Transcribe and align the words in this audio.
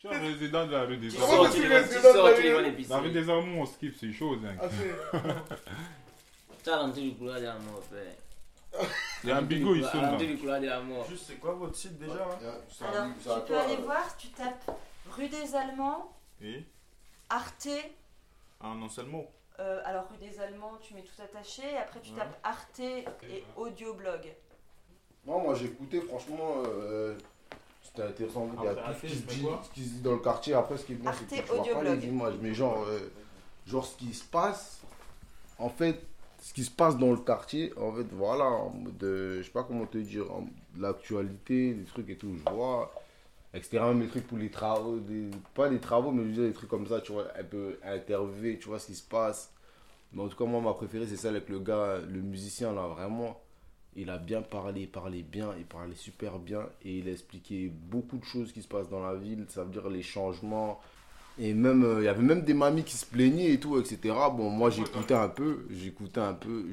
Je 0.00 0.06
suis 0.08 0.16
un 0.16 0.20
résident 0.20 0.66
de 0.66 0.72
la 0.72 0.84
rue 0.84 0.96
des 0.96 1.08
Tu 1.08 1.16
Allemands. 1.16 1.28
sors, 1.28 1.50
tu 1.50 1.60
tu 1.60 1.68
les 1.68 1.80
les 1.80 1.88
tu 1.88 1.98
vois- 1.98 2.12
sors, 2.12 2.28
tu 2.30 2.36
tu 2.36 2.42
les 2.42 2.84
La 2.88 2.98
rue 2.98 3.10
des 3.10 3.30
Allemands, 3.30 3.62
on 3.62 3.66
skip, 3.66 3.94
c'est 3.98 4.12
chaud. 4.12 4.36
hein. 4.44 4.54
Ah, 4.60 4.68
c'est- 4.70 5.18
Ça, 6.64 6.76
l'entrée 6.76 7.00
du 7.02 7.14
couloir 7.16 7.38
de 7.40 7.44
la 7.46 7.54
mort, 7.58 7.82
frère. 7.82 8.84
Il 9.24 9.28
y 9.28 9.32
a 9.32 9.38
un 9.38 9.42
bigot 9.42 9.74
ici. 9.74 9.88
L'entrée 9.96 10.26
du 10.26 10.36
couloir 10.38 10.60
de 10.60 10.66
la 10.66 10.80
mort. 10.80 11.04
Juste, 11.08 11.24
c'est 11.26 11.36
quoi 11.36 11.54
votre 11.54 11.74
site 11.74 11.98
déjà 11.98 12.12
à- 12.14 12.86
Alors, 12.86 13.08
tu 13.20 13.28
peux 13.48 13.58
aller 13.58 13.76
voir, 13.76 14.16
tu 14.16 14.28
tapes 14.28 14.70
rue 15.10 15.28
des 15.28 15.54
Allemands, 15.56 16.12
Et 16.42 16.62
Arte. 17.30 17.68
Un 18.60 18.74
non 18.76 18.88
seul 18.88 19.06
mot. 19.06 19.26
euh, 19.58 19.80
alors, 19.84 20.04
rue 20.10 20.18
des 20.18 20.38
Allemands, 20.40 20.78
tu 20.80 20.94
mets 20.94 21.02
tout 21.02 21.20
attaché. 21.20 21.62
et 21.72 21.76
Après, 21.78 22.00
tu 22.00 22.12
Ouais. 22.12 22.18
tapes 22.18 22.38
Arte 22.44 22.78
et 22.80 23.04
audioblog. 23.56 24.32
Non, 25.26 25.40
moi 25.40 25.54
j'ai 25.56 25.66
écouté, 25.66 26.00
franchement, 26.02 26.62
euh, 26.66 27.16
c'était 27.88 28.08
intéressant. 28.08 28.48
Il 28.58 28.64
y 28.64 28.68
a 28.68 28.74
tout 28.74 28.92
ce 28.94 29.06
qui, 29.06 29.14
se 29.14 29.22
dit, 29.22 29.42
quoi 29.42 29.60
ce 29.62 29.70
qui 29.70 29.84
se 29.84 29.94
dit 29.94 30.00
dans 30.00 30.12
le 30.12 30.18
quartier. 30.18 30.54
Après, 30.54 30.76
ce 30.76 30.84
qui 30.84 30.92
est 30.92 30.96
bien, 30.96 31.12
c'est 31.12 31.26
que 31.26 31.42
tu 31.42 31.70
vois 31.72 31.82
pas 31.82 31.94
les 31.94 32.06
images. 32.06 32.34
Mais 32.40 32.54
genre, 32.54 32.84
euh, 32.88 33.10
genre, 33.66 33.86
ce 33.86 33.96
qui 33.96 34.12
se 34.14 34.24
passe, 34.24 34.80
en 35.58 35.68
fait, 35.68 36.00
ce 36.40 36.52
qui 36.52 36.64
se 36.64 36.70
passe 36.70 36.96
dans 36.96 37.10
le 37.10 37.18
quartier, 37.18 37.72
en 37.76 37.92
fait, 37.92 38.06
voilà, 38.12 38.44
en 38.44 38.70
mode, 38.70 39.02
euh, 39.02 39.38
je 39.38 39.42
sais 39.42 39.50
pas 39.50 39.64
comment 39.64 39.86
te 39.86 39.98
dire, 39.98 40.24
l'actualité, 40.78 41.74
des 41.74 41.84
trucs 41.84 42.08
et 42.10 42.16
tout, 42.16 42.34
je 42.36 42.52
vois. 42.52 42.92
Etc. 43.54 43.78
Même 43.80 44.02
les 44.02 44.08
trucs 44.08 44.26
pour 44.26 44.38
les 44.38 44.50
travaux, 44.50 44.98
des, 44.98 45.30
pas 45.54 45.68
des 45.68 45.80
travaux, 45.80 46.10
mais 46.12 46.22
je 46.24 46.28
veux 46.28 46.34
dire 46.34 46.44
des 46.44 46.52
trucs 46.52 46.68
comme 46.68 46.86
ça, 46.86 47.00
tu 47.00 47.12
vois, 47.12 47.26
un 47.38 47.44
peu 47.44 47.78
interviewer, 47.82 48.58
tu 48.58 48.68
vois 48.68 48.78
ce 48.78 48.86
qui 48.86 48.94
se 48.94 49.02
passe. 49.08 49.52
Mais 50.12 50.22
en 50.22 50.28
tout 50.28 50.36
cas, 50.36 50.44
moi, 50.44 50.60
ma 50.60 50.74
préférée, 50.74 51.06
c'est 51.06 51.16
celle 51.16 51.36
avec 51.36 51.48
le 51.48 51.58
gars, 51.58 51.98
le 51.98 52.20
musicien, 52.20 52.72
là, 52.72 52.86
vraiment. 52.86 53.40
Il 54.00 54.10
a 54.10 54.18
bien 54.18 54.42
parlé, 54.42 54.82
il 54.82 54.88
parlait 54.88 55.24
bien, 55.24 55.48
il 55.58 55.64
parlait 55.64 55.96
super 55.96 56.38
bien 56.38 56.60
et 56.84 56.98
il 56.98 57.08
a 57.08 57.10
expliqué 57.10 57.68
beaucoup 57.90 58.16
de 58.18 58.24
choses 58.24 58.52
qui 58.52 58.62
se 58.62 58.68
passent 58.68 58.88
dans 58.88 59.02
la 59.02 59.16
ville, 59.16 59.44
ça 59.48 59.64
veut 59.64 59.72
dire 59.72 59.88
les 59.88 60.02
changements. 60.02 60.80
Et 61.36 61.52
même, 61.52 61.82
euh, 61.82 62.00
il 62.00 62.04
y 62.04 62.08
avait 62.08 62.22
même 62.22 62.42
des 62.42 62.54
mamies 62.54 62.84
qui 62.84 62.96
se 62.96 63.04
plaignaient 63.04 63.52
et 63.52 63.58
tout, 63.58 63.76
etc. 63.76 64.14
Bon, 64.36 64.50
moi 64.50 64.70
j'écoutais 64.70 65.14
un 65.14 65.28
peu, 65.28 65.66
j'écoutais 65.70 66.20
un 66.20 66.34
peu, 66.34 66.66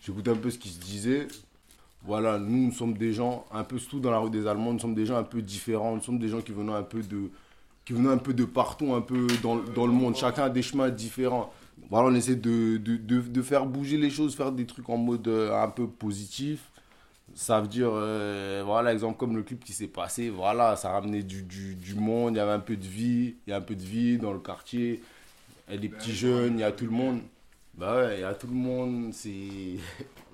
j'écoutais 0.00 0.30
un 0.30 0.36
peu 0.36 0.50
ce 0.50 0.58
qui 0.58 0.70
se 0.70 0.80
disait. 0.80 1.28
Voilà, 2.02 2.38
nous, 2.38 2.66
nous 2.66 2.72
sommes 2.72 2.94
des 2.94 3.12
gens, 3.12 3.44
un 3.52 3.64
peu 3.64 3.78
surtout 3.78 4.00
dans 4.00 4.10
la 4.10 4.18
rue 4.18 4.30
des 4.30 4.46
Allemands, 4.46 4.72
nous 4.72 4.80
sommes 4.80 4.94
des 4.94 5.04
gens 5.04 5.16
un 5.16 5.22
peu 5.22 5.42
différents, 5.42 5.96
nous 5.96 6.02
sommes 6.02 6.18
des 6.18 6.28
gens 6.28 6.40
qui 6.40 6.52
venons 6.52 6.74
un 6.74 6.82
peu 6.82 7.02
de, 7.02 7.30
qui 7.84 7.92
un 7.94 8.16
peu 8.16 8.32
de 8.32 8.44
partout, 8.46 8.94
un 8.94 9.02
peu 9.02 9.26
dans, 9.42 9.56
dans 9.56 9.86
le 9.86 9.92
monde. 9.92 10.16
Chacun 10.16 10.44
a 10.44 10.50
des 10.50 10.62
chemins 10.62 10.88
différents. 10.88 11.52
Voilà, 11.90 12.08
on 12.08 12.14
essaie 12.14 12.36
de, 12.36 12.76
de, 12.78 12.96
de, 12.96 13.20
de 13.20 13.42
faire 13.42 13.66
bouger 13.66 13.96
les 13.96 14.10
choses, 14.10 14.34
faire 14.34 14.52
des 14.52 14.66
trucs 14.66 14.88
en 14.88 14.96
mode 14.96 15.26
euh, 15.28 15.54
un 15.62 15.68
peu 15.68 15.86
positif. 15.86 16.70
Ça 17.34 17.60
veut 17.60 17.68
dire, 17.68 17.90
euh, 17.92 18.62
voilà, 18.64 18.92
exemple 18.92 19.16
comme 19.18 19.34
le 19.36 19.42
clip 19.42 19.64
qui 19.64 19.72
s'est 19.72 19.88
passé, 19.88 20.30
voilà, 20.30 20.76
ça 20.76 20.90
ramenait 20.90 21.22
du, 21.22 21.42
du, 21.42 21.74
du 21.74 21.94
monde, 21.94 22.34
il 22.34 22.36
y 22.38 22.40
avait 22.40 22.52
un 22.52 22.60
peu 22.60 22.76
de 22.76 22.86
vie, 22.86 23.36
il 23.46 23.50
y 23.50 23.52
a 23.52 23.56
un 23.56 23.60
peu 23.60 23.74
de 23.74 23.82
vie 23.82 24.18
dans 24.18 24.32
le 24.32 24.38
quartier, 24.38 25.02
il 25.68 25.74
y 25.74 25.76
a 25.76 25.80
des 25.80 25.88
petits 25.88 26.14
jeunes, 26.14 26.58
il 26.58 26.60
y 26.60 26.64
a 26.64 26.72
tout 26.72 26.84
le 26.84 26.90
monde. 26.92 27.20
Bah 27.76 27.96
ouais, 27.96 28.18
il 28.18 28.20
y 28.20 28.24
a 28.24 28.34
tout 28.34 28.46
le 28.46 28.54
monde, 28.54 29.12
c'est... 29.12 29.30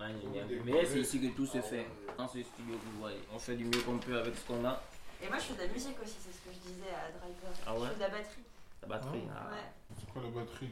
Mais 0.66 0.84
c'est 0.84 1.00
ici 1.00 1.20
que 1.20 1.28
tout 1.34 1.46
se 1.46 1.60
fait. 1.62 1.86
Dans 2.18 2.28
ce 2.28 2.42
studio 2.42 2.74
que 2.74 2.84
vous 2.92 3.00
voyez. 3.00 3.16
On 3.34 3.38
fait 3.38 3.56
du 3.56 3.64
mieux 3.64 3.80
qu'on 3.86 3.96
peut 3.96 4.18
avec 4.18 4.34
ce 4.36 4.46
qu'on 4.46 4.62
a. 4.66 4.82
Et 5.22 5.28
moi, 5.28 5.38
je 5.38 5.44
fais 5.44 5.54
de 5.54 5.68
la 5.68 5.72
musique 5.72 5.96
aussi, 6.02 6.16
c'est 6.20 6.32
ce 6.32 6.38
que 6.44 6.50
je 6.52 6.68
disais 6.68 6.90
à 6.92 7.10
Driver. 7.16 7.50
Ah 7.66 7.74
ouais 7.74 7.80
Je 7.84 7.88
fais 7.88 7.94
de 7.94 8.00
la 8.00 8.08
batterie. 8.08 8.42
La 8.82 8.88
batterie. 8.88 9.22
ah, 9.34 9.50
Ouais. 9.50 9.94
C'est 9.98 10.12
quoi 10.12 10.22
la 10.22 10.28
batterie? 10.28 10.68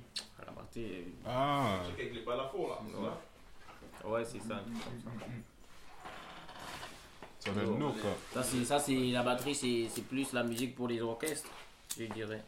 Ah, 1.27 1.81
Avec 1.93 2.15
les 2.15 2.23
balafos 2.23 2.69
là. 2.69 2.79
euh, 2.95 4.09
Ouais, 4.09 4.25
c'est 4.25 4.39
ça. 4.41 4.61
ça 7.41 7.51
va 7.53 7.63
être 7.63 7.71
nous 7.79 7.93
quoi. 7.93 8.11
Ça, 8.33 8.43
c'est, 8.43 8.65
ça, 8.65 8.79
c'est 8.79 8.95
la 8.95 9.23
batterie, 9.23 9.55
c'est, 9.55 9.89
c'est 9.91 10.03
plus 10.03 10.33
la 10.33 10.43
musique 10.45 10.75
pour 10.75 10.89
les 10.89 11.01
orchestres, 11.01 11.51
je 11.99 12.05
dirais. 12.05 12.43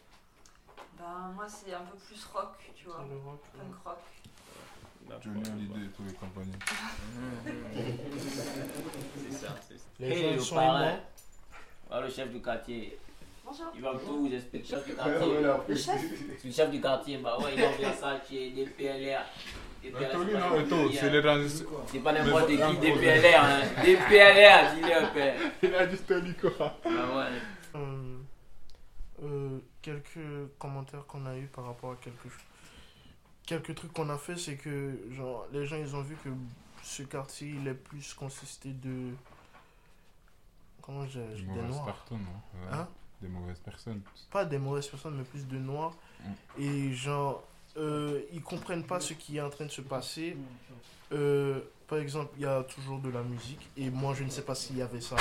Ben, 0.98 1.32
moi, 1.34 1.46
c'est 1.48 1.72
un 1.74 1.80
peu 1.80 1.96
plus 1.96 2.24
rock, 2.32 2.54
tu 2.74 2.86
vois. 2.86 2.98
Punk 2.98 3.74
rock. 3.84 3.98
Johnny 5.22 5.42
Hallyday 5.50 5.86
et 5.86 5.88
tous 5.88 6.04
les 6.04 6.12
compagnies. 6.14 6.52
C'est 9.16 9.32
ça, 9.32 9.56
c'est 9.66 9.78
ça. 9.78 9.84
Les 9.98 10.22
gens, 10.22 10.32
le 10.36 10.40
sont 10.40 10.54
parrain. 10.54 11.00
Ah, 11.90 12.00
le 12.00 12.08
chef 12.10 12.30
du 12.30 12.40
quartier. 12.40 12.96
Bonjour. 13.50 13.66
Il 13.74 13.82
va 13.82 13.92
tout 13.94 14.18
vous 14.20 14.32
expliquer. 14.32 14.68
Chef 14.68 14.86
du 14.86 14.94
quartier. 14.94 15.40
Le 15.68 15.74
chef 15.76 16.44
Le 16.44 16.50
chef 16.52 16.70
du 16.70 16.80
quartier, 16.80 17.18
bah 17.18 17.36
ouais, 17.38 17.54
il 17.56 17.64
envoie 17.64 17.92
ça 17.92 18.20
chez 18.28 18.50
des 18.52 18.64
PLR. 18.66 19.20
Des 19.82 19.90
PLR, 19.90 20.08
c'est 20.10 20.16
non, 20.18 20.56
les 20.56 20.68
trans- 20.68 21.84
C'est 21.86 21.98
pas 22.00 22.12
n'importe 22.12 22.46
qui, 22.48 22.78
des 22.78 22.92
PLR, 22.92 23.42
hein. 23.42 23.60
Des 23.84 23.96
PLR, 23.96 24.74
dis-le, 24.74 25.12
père. 25.14 25.34
Il 25.62 25.74
a 25.74 25.86
dit 25.86 25.96
Tony 25.98 26.34
quoi. 26.34 26.76
Ah 26.84 26.88
ouais. 26.88 27.26
Euh, 27.76 28.18
euh, 29.24 29.58
quelques 29.82 30.18
commentaires 30.58 31.04
qu'on 31.06 31.24
a 31.26 31.36
eu 31.36 31.46
par 31.46 31.64
rapport 31.64 31.92
à 31.92 31.96
quelque 31.96 32.28
chose. 32.28 32.38
Quelques 33.46 33.74
trucs 33.74 33.92
qu'on 33.92 34.10
a 34.10 34.18
fait, 34.18 34.36
c'est 34.36 34.56
que 34.56 34.96
genre, 35.12 35.46
les 35.52 35.66
gens 35.66 35.76
ils 35.76 35.96
ont 35.96 36.02
vu 36.02 36.14
que 36.22 36.28
ce 36.84 37.02
quartier 37.02 37.48
il 37.60 37.66
est 37.66 37.74
plus 37.74 38.14
consisté 38.14 38.68
de. 38.70 39.12
Comment 40.82 41.06
je 41.06 41.18
Des 41.20 41.42
Des 41.42 41.62
noirs. 41.62 41.84
personnes, 41.86 42.26
hein. 42.28 42.40
Ouais. 42.54 42.78
Hein? 42.78 42.88
Des 43.20 43.28
mauvaises 43.28 43.58
personnes. 43.58 44.00
Pas 44.30 44.44
des 44.44 44.58
mauvaises 44.58 44.86
personnes, 44.86 45.16
mais 45.16 45.24
plus 45.24 45.46
de 45.46 45.58
noirs. 45.58 45.94
Et 46.58 46.92
genre, 46.92 47.44
euh, 47.76 48.22
ils 48.32 48.42
comprennent 48.42 48.84
pas 48.84 49.00
ce 49.00 49.14
qui 49.14 49.36
est 49.36 49.40
en 49.40 49.50
train 49.50 49.66
de 49.66 49.70
se 49.70 49.82
passer. 49.82 50.36
Euh, 51.12 51.60
par 51.86 51.98
exemple, 51.98 52.32
il 52.36 52.42
y 52.42 52.46
a 52.46 52.62
toujours 52.62 52.98
de 52.98 53.10
la 53.10 53.22
musique. 53.22 53.68
Et 53.76 53.90
moi, 53.90 54.14
je 54.14 54.24
ne 54.24 54.30
sais 54.30 54.42
pas 54.42 54.54
s'il 54.54 54.78
y 54.78 54.82
avait 54.82 55.00
ça 55.00 55.16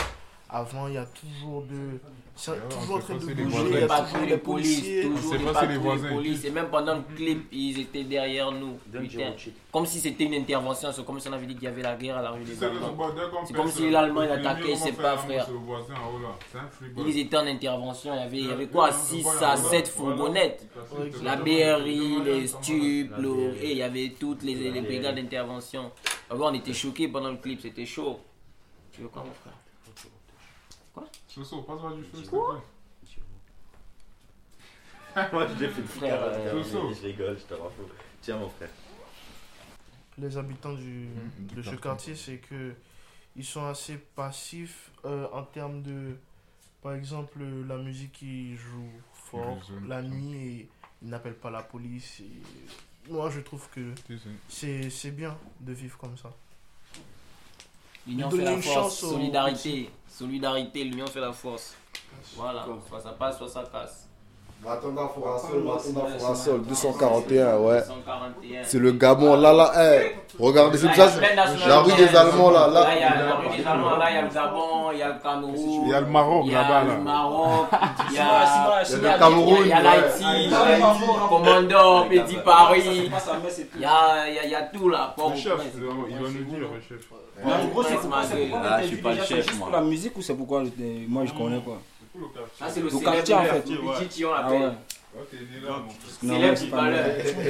avant. 0.50 0.88
Il 0.88 0.96
y 0.96 0.98
a 0.98 1.06
toujours 1.06 1.64
de. 1.64 2.00
C'est 2.36 2.70
toujours 2.70 2.96
en 2.96 3.00
train 3.00 3.16
de 3.16 3.20
bouger. 3.20 3.44
voisins- 3.44 3.66
Il 3.66 3.72
y 3.72 3.74
Les 3.76 3.84
a 3.84 3.88
patrouilles, 3.88 4.12
toujours 4.14 4.28
les 4.30 4.38
policiers. 4.38 5.02
Toujours 5.04 5.34
les 5.34 5.44
patrouilles, 5.44 5.76
voisins 5.78 6.08
les 6.08 6.16
polices. 6.16 6.32
écoutent. 6.38 6.46
Et 6.46 6.52
même 6.52 6.70
pendant 6.70 6.96
le 6.96 7.16
clip, 7.16 7.48
ils 7.52 7.80
étaient 7.82 8.04
derrière 8.06 8.52
nous. 8.54 8.80
Putain. 8.92 9.34
Comme 9.74 9.86
si 9.86 10.00
c'était 10.00 10.24
une 10.24 10.36
intervention, 10.36 10.90
c'est 10.94 11.06
comme 11.06 11.20
si 11.20 11.28
on 11.28 11.34
avait 11.34 11.46
dit 11.46 11.56
qu'il 11.56 11.66
y 11.66 11.68
avait 11.68 11.82
la 11.82 11.96
guerre 11.98 12.18
à 12.18 12.22
la 12.22 12.32
rue 12.32 12.46
des. 12.46 12.54
C'est 13.46 13.54
comme 13.54 13.70
si 13.70 13.90
l'Allemand, 13.90 14.24
il 14.24 14.32
attaquait 14.32 14.76
ses 14.78 14.94
pas, 14.94 15.18
frère. 15.18 15.48
Ils 17.06 17.20
étaient 17.20 17.38
en 17.38 17.46
intervention, 17.46 18.14
il 18.14 18.20
y 18.20 18.24
avait, 18.24 18.38
il 18.38 18.48
y 18.48 18.52
avait 18.52 18.68
quoi 18.68 18.92
6 18.94 19.28
à 19.42 19.58
7 19.58 19.90
fourgonnettes. 19.90 20.66
La 21.24 21.36
BRI, 21.36 22.24
les 22.24 22.48
stupes, 22.48 23.14
et 23.62 23.72
il 23.72 23.78
y 23.78 23.84
avait 23.84 24.16
toutes 24.18 24.44
les, 24.44 24.82
brigades 24.82 25.16
d'intervention. 25.16 25.92
Ah 26.32 26.36
on 26.40 26.54
était 26.54 26.74
choqués 26.74 27.08
pendant 27.08 27.32
le 27.32 27.38
clip, 27.38 27.60
c'était 27.62 27.86
chaud. 27.86 28.20
Tu 28.92 29.02
veux 29.02 29.08
quoi, 29.08 29.24
mon 29.24 29.34
frère? 29.34 29.54
Soso, 31.40 31.62
passe-moi 31.62 31.94
du 31.94 32.04
feu, 32.04 32.18
s'il 32.18 32.26
te 32.26 32.30
plaît. 32.32 32.40
Moi 35.32 35.48
je 35.48 35.54
l'ai 35.56 35.70
fait 35.70 35.82
de 35.82 35.88
Frère, 35.88 36.22
euh, 36.22 36.64
Soso. 36.64 36.94
Je 36.94 37.08
rigole, 37.08 37.38
je 37.38 37.44
te 37.44 37.54
rends 37.54 37.70
fou. 37.70 37.84
Tiens 38.22 38.38
mon 38.38 38.50
frère. 38.50 38.70
Les 40.18 40.38
habitants 40.38 40.74
du, 40.74 41.08
du 41.40 41.56
de 41.56 41.62
ce 41.62 41.76
quartier. 41.76 42.16
c'est 42.16 42.40
que 42.40 42.74
ils 43.38 43.46
sont 43.46 43.66
assez 43.66 43.98
passifs 43.98 44.92
euh, 45.06 45.28
en 45.32 45.44
termes 45.44 45.82
de. 45.82 46.18
Par 46.82 46.94
exemple, 46.94 47.40
la 47.68 47.78
musique 47.78 48.14
qui 48.14 48.56
joue 48.56 48.92
fort 49.14 49.60
la 49.88 50.02
nuit 50.02 50.36
et 50.36 50.70
ils 51.02 51.10
n'appellent 51.10 51.38
pas 51.38 51.50
la 51.52 51.64
police. 51.64 52.20
et 52.20 53.12
moi, 53.12 53.30
je 53.30 53.40
trouve 53.40 53.70
que 53.70 53.94
c'est 54.50 54.90
c'est 54.90 55.12
bien 55.12 55.38
de 55.62 55.72
vivre 55.72 55.98
comme 55.98 56.18
ça. 56.18 56.34
L'union 58.08 58.30
fait 58.30 58.44
la 58.44 58.62
force, 58.62 59.00
solidarité. 59.00 59.90
Solidarité, 60.08 60.84
l'union 60.84 61.08
fait 61.08 61.22
la 61.22 61.32
force. 61.32 61.76
Voilà, 62.36 62.66
soit 62.88 63.00
ça 63.00 63.12
passe, 63.12 63.38
soit 63.38 63.48
ça 63.48 63.64
casse. 63.72 64.09
Matanda 64.62 65.08
Fourasol, 65.08 66.62
241, 66.64 67.58
ouais. 67.60 67.82
141. 67.82 68.64
C'est 68.66 68.80
le 68.80 68.92
Gabon, 68.92 69.38
là, 69.38 69.54
là, 69.54 69.72
eh, 69.80 70.16
regardez, 70.38 70.78
c'est 70.78 70.88
Là, 70.98 71.08
ça, 71.08 71.22
la 71.66 71.80
rue 71.80 71.94
des 71.94 72.14
Allemands, 72.14 72.52
là, 72.52 72.68
Là, 72.68 72.88
il 72.94 73.00
y 73.00 73.04
a 73.04 73.24
la 73.24 73.36
rue 73.36 73.58
des 73.58 73.66
Allemands, 73.66 73.96
là, 73.96 74.10
il 74.10 74.16
y 74.16 74.18
a 74.18 74.22
le 74.24 74.28
Gabon, 74.28 74.92
il 74.92 75.00
y 75.00 75.02
a 75.02 75.08
le 75.08 75.20
Cameroun. 75.24 75.82
Il 75.86 75.90
y 75.90 75.94
a 75.94 76.02
le 76.02 76.08
Maroc 76.08 76.44
il 76.46 76.52
y 76.52 76.56
a 76.56 76.62
là-bas 76.62 76.84
le 76.84 76.90
là. 76.90 76.98
Maroc, 76.98 77.68
il 78.10 78.16
y 78.16 78.20
a, 78.20 78.46
sinon, 78.46 78.70
il 78.76 78.82
y 78.82 78.86
sinon, 78.86 79.10
a 79.10 79.14
le 79.14 79.20
Cameroun, 79.20 79.60
il 79.62 79.68
y 79.68 79.72
a 79.72 79.82
l'Haïti, 79.82 80.54
Commandant, 81.30 82.10
Petit 82.10 82.38
Paris. 82.44 83.12
Il 83.76 83.82
y 83.82 83.86
a, 83.86 84.28
il 84.28 84.36
y 84.36 84.40
a, 84.40 84.44
il 84.46 84.52
y 84.52 84.56
a 84.56 84.62
tout 84.64 84.90
là. 84.90 85.16
Le 85.18 85.36
chef, 85.38 85.54
il 85.74 85.84
va 85.86 85.94
nous 85.94 86.44
dire, 86.44 86.60
le 86.60 86.82
chef. 86.82 87.08
En 87.46 87.68
gros, 87.70 87.84
c'est 87.84 87.96
pourquoi 87.96 88.20
Ah, 88.66 88.82
je 88.82 88.88
suis 88.88 88.98
pas 88.98 89.14
le 89.14 89.20
c'est 89.24 89.58
pour 89.58 89.70
la 89.70 89.82
musique 89.82 90.18
ou 90.18 90.22
c'est 90.22 90.36
pourquoi 90.36 90.64
moi 91.08 91.24
je 91.26 91.32
connais 91.34 91.60
quoi 91.60 91.78
Ah, 92.62 92.66
c'est 92.70 92.80
le 92.80 92.86
Le 92.86 92.90
célèbre 92.92 93.14
quartier, 93.16 93.34
en 93.36 93.44
fait. 93.44 93.70
Le 93.70 94.00
Titi, 94.00 94.26
on 94.26 94.30
Ah 94.34 94.42
l'appelle. 94.44 94.74
Non, 96.22 96.36
Célèbre 96.36 96.58
footballeur. 96.58 97.06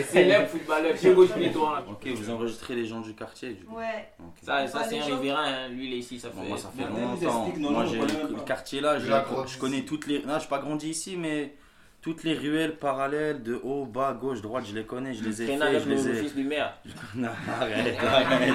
Célèbre 0.07 0.47
footballeur. 0.49 1.83
Ok, 1.89 2.07
vous 2.15 2.29
enregistrez 2.29 2.75
les 2.75 2.85
gens 2.85 3.01
du 3.01 3.13
quartier 3.13 3.49
du 3.49 3.65
coup. 3.65 3.75
Ouais. 3.75 4.09
Ça, 4.41 4.65
ça 4.65 4.79
Pas 4.79 4.85
c'est 4.85 4.95
les 4.95 5.01
un 5.01 5.07
gens. 5.09 5.19
riverain. 5.19 5.43
hein. 5.45 5.67
Lui, 5.69 5.87
il 5.87 5.93
est 5.93 5.97
ici, 5.97 6.19
ça 6.19 6.29
Bon, 6.29 6.41
fait. 6.41 6.47
moi 6.47 6.57
ça 6.57 6.71
fait 6.75 6.83
longtemps. 6.83 7.53
Moi 7.71 7.85
j'ai 7.85 7.99
on 7.99 8.03
le 8.37 8.41
quartier 8.45 8.79
là, 8.79 8.97
je, 8.97 9.57
connais 9.59 9.81
toutes 9.81 10.07
les. 10.07 10.23
Non, 10.23 10.35
je 10.35 10.39
suis 10.39 10.49
pas 10.49 10.59
grandi 10.59 10.89
ici, 10.89 11.17
mais 11.17 11.53
toutes 12.01 12.23
les 12.23 12.33
ruelles 12.33 12.77
parallèles 12.77 13.43
de 13.43 13.59
haut, 13.61 13.83
bas, 13.85 14.13
gauche, 14.13 14.41
droite, 14.41 14.63
je 14.65 14.73
les 14.73 14.85
connais, 14.85 15.13
je 15.13 15.21
les 15.21 15.41
ai 15.41 15.45
Traîne 15.47 15.59
fait, 15.59 15.79
je 15.81 15.89
le, 15.89 15.95
les 15.95 16.03
le 16.03 16.15
ai. 16.15 16.21
fils 16.21 16.33
du 16.35 16.43
maire. 16.45 16.73
Non, 17.15 17.27
arrête, 17.59 17.97
arrête, 17.99 18.49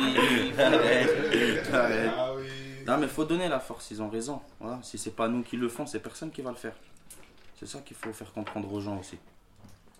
arrête, 0.58 1.74
arrête. 1.74 2.10
Non 2.86 2.98
mais 2.98 3.08
faut 3.08 3.24
donner 3.24 3.48
la 3.48 3.60
force, 3.60 3.90
ils 3.90 4.02
ont 4.02 4.08
raison. 4.08 4.40
Voilà, 4.60 4.78
si 4.82 4.98
c'est 4.98 5.14
pas 5.14 5.28
nous 5.28 5.42
qui 5.42 5.56
le 5.56 5.68
font, 5.68 5.86
c'est 5.86 6.00
personne 6.00 6.30
qui 6.30 6.42
va 6.42 6.50
le 6.50 6.56
faire. 6.56 6.74
C'est 7.58 7.66
ça 7.66 7.80
qu'il 7.80 7.96
faut 7.96 8.12
faire 8.12 8.32
comprendre 8.32 8.72
aux 8.72 8.80
gens 8.80 8.98
aussi. 8.98 9.16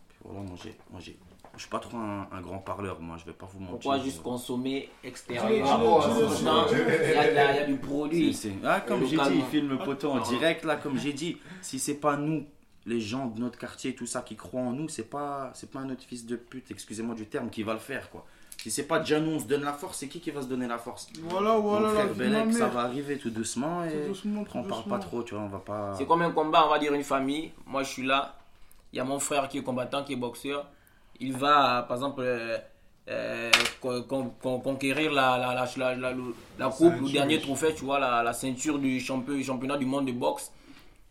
Puis 0.08 0.18
voilà, 0.24 0.40
moi 0.40 0.56
j'ai, 0.62 0.76
moi 0.90 1.00
j'ai, 1.00 1.16
je 1.54 1.60
suis 1.60 1.70
pas 1.70 1.78
trop 1.78 1.96
un, 1.96 2.40
grand 2.40 2.58
parleur, 2.58 3.00
moi 3.00 3.16
je 3.18 3.24
vais 3.24 3.32
pas 3.32 3.46
vous 3.46 3.60
mentir. 3.60 3.72
Pourquoi 3.74 3.98
juste 3.98 4.22
consommer 4.22 4.90
extérieur 5.02 5.50
Il 5.50 5.58
y, 5.58 7.38
a 7.38 7.64
du 7.64 7.76
produit. 7.76 8.36
Ah, 8.64 8.80
comme 8.80 9.06
j'ai 9.06 9.16
dit, 9.16 9.36
il 9.36 9.44
filme 9.44 9.68
le 9.70 9.78
poteau 9.78 10.10
en 10.10 10.20
direct 10.20 10.64
là, 10.64 10.76
comme 10.76 10.98
j'ai 10.98 11.12
dit, 11.12 11.38
si 11.62 11.78
c'est 11.78 11.94
pas 11.94 12.16
nous 12.16 12.46
les 12.86 13.00
gens 13.00 13.26
de 13.26 13.40
notre 13.40 13.58
quartier, 13.58 13.94
tout 13.94 14.06
ça, 14.06 14.22
qui 14.22 14.36
croient 14.36 14.60
en 14.60 14.72
nous, 14.72 14.88
c'est 14.88 15.08
pas, 15.08 15.50
c'est 15.54 15.70
pas 15.70 15.82
notre 15.84 16.02
fils 16.02 16.26
de 16.26 16.36
pute, 16.36 16.70
excusez-moi 16.70 17.14
du 17.14 17.26
terme, 17.26 17.50
qui 17.50 17.62
va 17.62 17.72
le 17.72 17.78
faire, 17.78 18.10
quoi. 18.10 18.26
Si 18.64 18.70
c'est 18.70 18.84
pas 18.84 19.04
Janou, 19.04 19.32
on 19.32 19.38
se 19.40 19.44
donne 19.44 19.62
la 19.62 19.74
force, 19.74 19.98
c'est 19.98 20.08
qui 20.08 20.20
qui 20.20 20.30
va 20.30 20.40
se 20.40 20.46
donner 20.46 20.66
la 20.66 20.78
force 20.78 21.08
Voilà, 21.24 21.58
voilà. 21.58 21.92
Donc, 22.06 22.14
frère 22.14 22.50
ça 22.50 22.68
va 22.68 22.80
arriver 22.80 23.18
tout 23.18 23.28
doucement 23.28 23.84
et 23.84 24.10
on 24.54 24.64
parle 24.64 24.84
pas 24.84 24.98
trop, 24.98 25.22
tu 25.22 25.34
vois, 25.34 25.44
on 25.44 25.48
va 25.48 25.58
pas. 25.58 25.94
C'est 25.98 26.06
comme 26.06 26.22
un 26.22 26.30
combat, 26.30 26.64
on 26.64 26.70
va 26.70 26.78
dire 26.78 26.94
une 26.94 27.04
famille. 27.04 27.52
Moi, 27.66 27.82
je 27.82 27.90
suis 27.90 28.06
là. 28.06 28.36
Il 28.90 28.96
y 28.96 29.00
a 29.00 29.04
mon 29.04 29.18
frère 29.20 29.48
qui 29.48 29.58
est 29.58 29.62
combattant, 29.62 30.02
qui 30.02 30.14
est 30.14 30.16
boxeur. 30.16 30.64
Il 31.20 31.34
va, 31.36 31.84
par 31.86 31.98
exemple, 31.98 32.22
euh, 32.22 32.56
euh, 33.10 33.50
conquérir 33.82 35.12
la, 35.12 35.36
la, 35.36 35.68
la, 35.76 35.94
la, 35.94 36.14
la 36.58 36.68
coupe, 36.70 36.94
le 37.02 37.12
dernier 37.12 37.42
trophée, 37.42 37.74
tu 37.74 37.84
vois, 37.84 37.98
la, 37.98 38.32
ceinture 38.32 38.78
du 38.78 38.98
champion, 38.98 39.42
championnat 39.42 39.76
du 39.76 39.84
monde 39.84 40.06
de 40.06 40.12
boxe. 40.12 40.50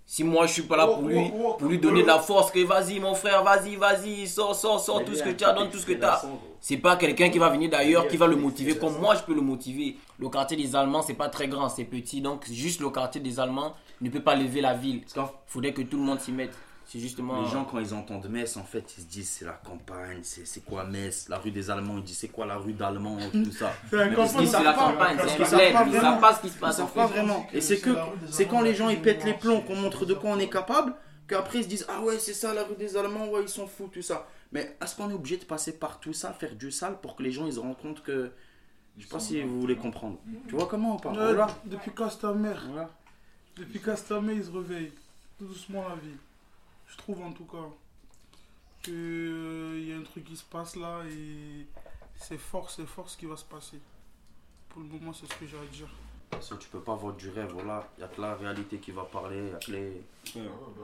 Si 0.05 0.23
moi 0.23 0.45
je 0.45 0.53
suis 0.53 0.63
pas 0.63 0.77
là 0.77 0.85
pour 0.85 1.01
lui, 1.07 1.31
pour 1.57 1.67
lui 1.67 1.79
donner 1.79 2.01
de 2.01 2.07
la 2.07 2.19
force, 2.19 2.51
que 2.51 2.59
vas-y 2.59 2.99
mon 2.99 3.15
frère, 3.15 3.43
vas-y, 3.43 3.75
vas-y, 3.75 4.27
sors, 4.27 4.53
sors, 4.53 4.79
sors 4.79 5.03
tout 5.03 5.15
ce 5.15 5.23
que 5.23 5.29
tu 5.29 5.43
as, 5.43 5.53
donne 5.53 5.69
tout 5.69 5.79
ce 5.79 5.85
que 5.85 5.93
tu 5.93 6.03
as. 6.03 6.23
C'est 6.59 6.77
pas 6.77 6.95
quelqu'un 6.97 7.29
qui 7.29 7.39
va 7.39 7.49
venir 7.49 7.69
d'ailleurs 7.69 8.07
qui 8.07 8.17
va 8.17 8.27
le 8.27 8.35
motiver 8.35 8.77
comme 8.77 8.97
moi 8.99 9.15
je 9.15 9.21
peux 9.21 9.33
le 9.33 9.41
motiver. 9.41 9.97
Le 10.19 10.29
quartier 10.29 10.55
des 10.57 10.75
Allemands, 10.75 11.01
c'est 11.01 11.13
pas 11.13 11.29
très 11.29 11.47
grand, 11.47 11.69
c'est 11.69 11.85
petit. 11.85 12.21
Donc 12.21 12.45
juste 12.49 12.79
le 12.81 12.89
quartier 12.89 13.21
des 13.21 13.39
Allemands 13.39 13.73
ne 14.01 14.09
peut 14.09 14.21
pas 14.21 14.35
lever 14.35 14.61
la 14.61 14.73
ville. 14.73 15.01
Il 15.15 15.23
faudrait 15.47 15.73
que 15.73 15.81
tout 15.81 15.97
le 15.97 16.03
monde 16.03 16.19
s'y 16.19 16.31
mette. 16.31 16.53
C'est 16.85 16.99
justement. 16.99 17.41
Les 17.43 17.49
gens, 17.49 17.65
quand 17.65 17.79
ils 17.79 17.93
entendent 17.93 18.27
Metz, 18.29 18.57
en 18.57 18.63
fait, 18.63 18.93
ils 18.97 19.01
se 19.01 19.07
disent 19.07 19.29
c'est 19.29 19.45
la 19.45 19.53
campagne, 19.53 20.19
c'est 20.23 20.63
quoi 20.65 20.85
Metz? 20.85 21.27
La 21.29 21.37
rue 21.37 21.51
des 21.51 21.69
Allemands, 21.69 21.97
ils 21.97 22.03
disent 22.03 22.17
c'est 22.17 22.27
quoi 22.29 22.45
la 22.45 22.57
rue 22.57 22.73
d'Allemand, 22.73 23.17
tout 23.31 23.51
ça? 23.51 23.73
c'est 23.89 23.97
la 23.97 24.73
campagne, 24.73 25.17
c'est 25.25 25.41
un 25.41 25.85
Ils 25.87 25.93
savent 25.93 26.19
pas 26.19 26.35
ce 26.35 26.41
qui 26.41 26.49
se 26.49 26.57
passe. 26.57 26.75
Ils 26.75 26.81
savent 26.81 26.93
pas 26.93 27.07
vraiment. 27.07 27.47
Et 27.53 27.61
c'est 27.61 27.79
que 27.79 27.95
c'est 28.29 28.45
quand 28.45 28.61
les 28.61 28.75
gens 28.75 28.89
ils 28.89 29.01
pètent 29.01 29.23
les 29.25 29.33
plombs, 29.33 29.61
qu'on 29.61 29.75
montre 29.75 30.05
de 30.05 30.13
quoi 30.13 30.31
on 30.31 30.39
est 30.39 30.49
capable, 30.49 30.93
qu'après 31.27 31.59
ils 31.59 31.63
se 31.63 31.69
disent 31.69 31.85
ah 31.89 32.01
ouais, 32.01 32.19
c'est 32.19 32.33
ça 32.33 32.53
la 32.53 32.63
rue 32.63 32.75
des 32.75 32.97
Allemands, 32.97 33.27
ouais, 33.29 33.41
ils 33.41 33.49
sont 33.49 33.67
fous, 33.67 33.89
tout 33.91 34.01
ça. 34.01 34.27
Mais 34.51 34.77
est-ce 34.81 34.95
qu'on 34.95 35.09
est 35.09 35.13
obligé 35.13 35.37
de 35.37 35.45
passer 35.45 35.73
par 35.79 35.99
tout 35.99 36.13
ça, 36.13 36.31
faire 36.31 36.55
du 36.55 36.69
sale 36.71 36.99
pour 37.01 37.15
que 37.15 37.23
les 37.23 37.31
gens 37.31 37.47
ils 37.47 37.53
se 37.53 37.59
rendent 37.59 37.77
compte 37.77 38.03
que. 38.03 38.31
Je 38.95 39.03
sais 39.03 39.09
pas 39.09 39.19
si 39.19 39.41
vous 39.41 39.59
voulez 39.59 39.75
comprendre. 39.75 40.19
Tu 40.47 40.55
vois 40.55 40.67
comment 40.67 40.95
on 40.95 40.99
parle 40.99 41.47
Depuis 41.65 41.91
Castamer. 41.91 42.53
Depuis 43.55 43.79
Castamer, 43.79 44.33
ils 44.33 44.43
se 44.45 44.51
réveillent. 44.51 44.91
Tout 45.39 45.45
doucement 45.45 45.87
la 45.89 45.95
vie. 45.95 46.15
Je 46.93 46.97
trouve 46.97 47.23
en 47.23 47.31
tout 47.33 47.45
cas 47.45 47.69
qu'il 48.83 48.93
euh, 48.93 49.83
y 49.83 49.91
a 49.93 49.97
un 49.97 50.03
truc 50.03 50.25
qui 50.25 50.37
se 50.37 50.43
passe 50.43 50.75
là 50.75 51.01
et 51.09 51.65
c'est 52.15 52.37
fort, 52.37 52.69
c'est 52.69 52.85
fort 52.85 53.09
ce 53.09 53.17
qui 53.17 53.25
va 53.25 53.35
se 53.35 53.45
passer. 53.45 53.79
Pour 54.69 54.81
le 54.81 54.87
moment, 54.87 55.11
c'est 55.11 55.25
ce 55.25 55.35
que 55.39 55.47
j'ai 55.47 55.57
à 55.57 55.65
dire. 55.65 55.89
Ça, 56.39 56.55
tu 56.57 56.69
peux 56.69 56.79
pas 56.79 56.93
avoir 56.93 57.13
du 57.13 57.29
rêve, 57.29 57.51
voilà. 57.51 57.87
Il 57.97 58.01
y 58.01 58.03
a 58.03 58.07
que 58.07 58.21
la 58.21 58.35
réalité 58.35 58.77
qui 58.77 58.91
va 58.91 59.03
parler. 59.03 59.49
Y 59.49 59.53
a 59.53 59.57
que 59.57 59.71
les... 59.71 60.01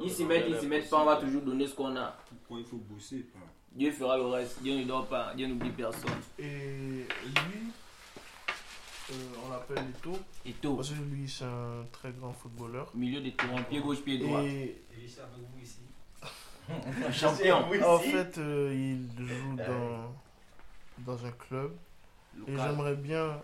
Ils 0.02 0.12
s'y 0.12 0.26
mettent, 0.26 0.46
ils 0.50 0.60
s'y 0.60 0.68
mettent 0.68 0.90
pas, 0.90 1.02
on 1.02 1.06
va 1.06 1.18
toujours 1.18 1.42
donner 1.44 1.68
ce 1.68 1.76
qu'on 1.76 1.96
a. 1.96 2.18
Pourquoi 2.28 2.60
il 2.60 2.66
faut 2.66 2.78
bosser 2.78 3.26
Dieu 3.72 3.92
fera 3.92 4.18
le 4.18 4.26
reste, 4.26 4.62
Dieu 4.64 4.78
ne 4.78 4.86
dort 4.86 5.08
pas, 5.08 5.34
Dieu 5.36 5.48
n'oublie 5.48 5.72
personne. 5.72 6.10
Et 6.40 7.06
lui, 7.06 7.72
euh, 9.12 9.14
on 9.46 9.52
l'appelle 9.52 9.86
Eto. 9.90 10.18
Eto. 10.46 10.76
Parce 10.76 10.90
que 10.90 10.96
lui, 10.96 11.30
c'est 11.30 11.46
un 11.46 11.86
très 11.92 12.12
grand 12.12 12.34
footballeur. 12.34 12.92
Milieu 12.96 13.22
de 13.22 13.30
terrain, 13.30 13.62
pied 13.64 13.80
gauche, 13.80 14.02
pied 14.02 14.18
droit. 14.18 14.42
Et, 14.42 14.82
et 14.98 15.06
ici. 15.06 15.80
Un 17.08 17.12
champion. 17.12 17.58
En 17.58 18.00
fait, 18.00 18.38
euh, 18.38 18.74
il 18.74 19.28
joue 19.28 19.56
dans, 19.56 20.14
dans 21.00 21.26
un 21.26 21.32
club. 21.32 21.76
Et 22.48 22.56
j'aimerais 22.56 22.96
bien 22.96 23.42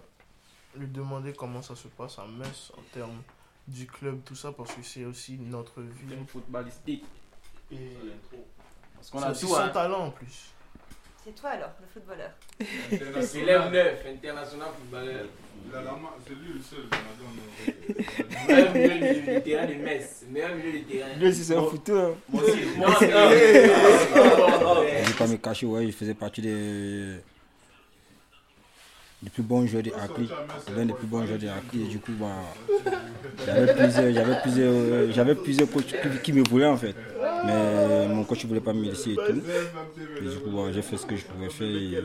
lui 0.76 0.88
demander 0.88 1.34
comment 1.34 1.62
ça 1.62 1.76
se 1.76 1.88
passe 1.88 2.20
à 2.20 2.26
Metz 2.26 2.72
en 2.78 2.82
termes 2.94 3.22
du 3.68 3.88
club, 3.88 4.22
tout 4.24 4.36
ça, 4.36 4.52
parce 4.52 4.74
que 4.74 4.84
c'est 4.84 5.06
aussi 5.06 5.38
notre 5.38 5.82
vie. 5.82 6.16
footballistique. 6.28 7.06
Et 7.72 7.98
parce 8.96 9.10
qu'on 9.10 9.22
a 9.24 9.34
tout. 9.34 9.48
son 9.48 9.56
hein. 9.56 9.70
talent 9.70 10.06
en 10.06 10.12
plus. 10.12 10.54
C'est 11.26 11.34
toi 11.34 11.50
alors, 11.50 11.72
le 11.82 11.88
footballeur. 11.92 12.30
C'est 13.26 13.42
l'air 13.42 13.72
neuf, 13.72 14.06
international 14.08 14.68
footballeur. 14.78 15.26
C'est 16.28 16.36
lui 16.36 16.54
le 16.54 16.62
seul. 16.62 16.86
Meilleur 18.48 18.76
milieu 18.76 19.34
de 19.34 19.40
terrain 19.40 19.66
de 19.66 19.74
Metz. 19.74 20.24
Meilleur 20.30 20.54
milieu 20.56 20.80
de 20.80 20.84
terrain. 20.84 21.14
Lui 21.18 21.28
aussi, 21.28 21.44
c'est 21.44 21.56
un 21.56 21.64
footeur. 21.64 22.16
Moi 22.30 22.44
aussi. 22.44 22.60
Moi 22.78 22.90
aussi. 22.90 23.06
Je 25.02 25.08
vais 25.08 25.18
pas 25.18 25.28
me 25.28 25.38
cacher, 25.38 25.66
ouais, 25.66 25.86
il 25.86 25.94
faisait 25.94 26.14
partie 26.14 26.44
des 26.44 27.16
les 29.24 29.30
plus 29.32 29.44
bons 29.44 29.66
joueurs 29.66 29.82
de 29.82 29.92
Akli, 29.92 30.30
l'un 30.76 30.86
des 30.86 30.94
plus 30.94 31.08
bons 31.08 31.26
joueurs 31.26 31.40
de 31.40 31.48
Akli. 31.48 31.86
Et 31.86 31.88
du 31.88 32.00
coup, 32.00 32.12
bah, 32.20 32.44
j'avais 33.46 33.74
plusieurs, 33.74 34.14
j'avais 34.14 34.42
plusieurs, 34.42 35.12
j'avais 35.12 35.36
plusieurs 35.36 35.72
coachs 35.72 35.96
qui, 36.22 36.34
me 36.34 36.44
voulaient 36.48 36.68
en 36.68 36.78
fait. 36.78 36.96
Mais 37.46 38.08
mon 38.08 38.24
coach 38.24 38.44
ne 38.44 38.50
voulait 38.50 38.62
pas 38.62 38.74
me 38.74 38.84
laisser 38.84 39.12
et 39.12 39.16
tout. 39.16 39.42
Et 40.18 40.22
du 40.22 40.40
coup, 40.40 40.50
bah, 40.52 40.72
j'ai 40.74 40.82
fait 40.82 40.98
ce 40.98 41.06
que 41.06 41.16
je 41.16 41.26
pouvais 41.26 41.50
faire. 41.50 41.68
Et 41.68 42.02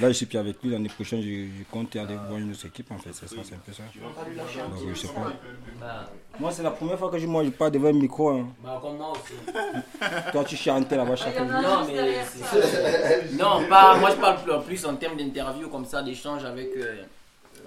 là, 0.00 0.08
je 0.08 0.12
suis 0.12 0.26
plus 0.26 0.38
avec 0.38 0.62
lui. 0.62 0.70
L'année 0.70 0.88
prochaine, 0.88 1.22
je, 1.22 1.62
compte 1.70 1.94
aller 1.96 2.16
voir 2.28 2.38
une 2.38 2.52
autre 2.52 2.66
équipe 2.66 2.90
en 2.90 2.98
fait. 2.98 3.10
C'est 3.12 3.28
ça, 3.28 3.36
c'est 3.42 3.54
un 3.54 3.58
peu 3.58 3.72
ça. 3.72 3.82
Donc, 3.94 4.88
je 4.88 4.94
sais 4.94 5.08
pas. 5.08 5.32
Moi, 6.38 6.50
c'est 6.50 6.62
la 6.62 6.72
première 6.72 6.98
fois 6.98 7.10
que 7.10 7.18
je 7.18 7.26
mange 7.26 7.50
pas 7.50 7.70
devant 7.70 7.88
un 7.88 7.92
micro. 7.92 8.30
Hein. 8.30 8.48
Bah, 8.62 8.78
comme 8.82 8.96
moi 8.96 9.12
aussi. 9.12 9.34
Toi, 10.32 10.44
tu 10.44 10.56
chantais 10.56 10.96
là-bas 10.96 11.16
chaque 11.16 11.36
jour. 11.38 11.46
Non, 11.46 11.86
mais. 11.86 12.18
Non, 13.38 13.68
pas. 13.68 13.96
Moi, 13.98 14.10
je 14.10 14.16
parle 14.16 14.64
plus 14.64 14.84
en 14.84 14.96
termes 14.96 15.16
d'interview 15.16 15.68
comme 15.68 15.84
ça, 15.84 16.02
d'échange 16.02 16.44
avec. 16.44 16.70
Euh, 16.76 17.02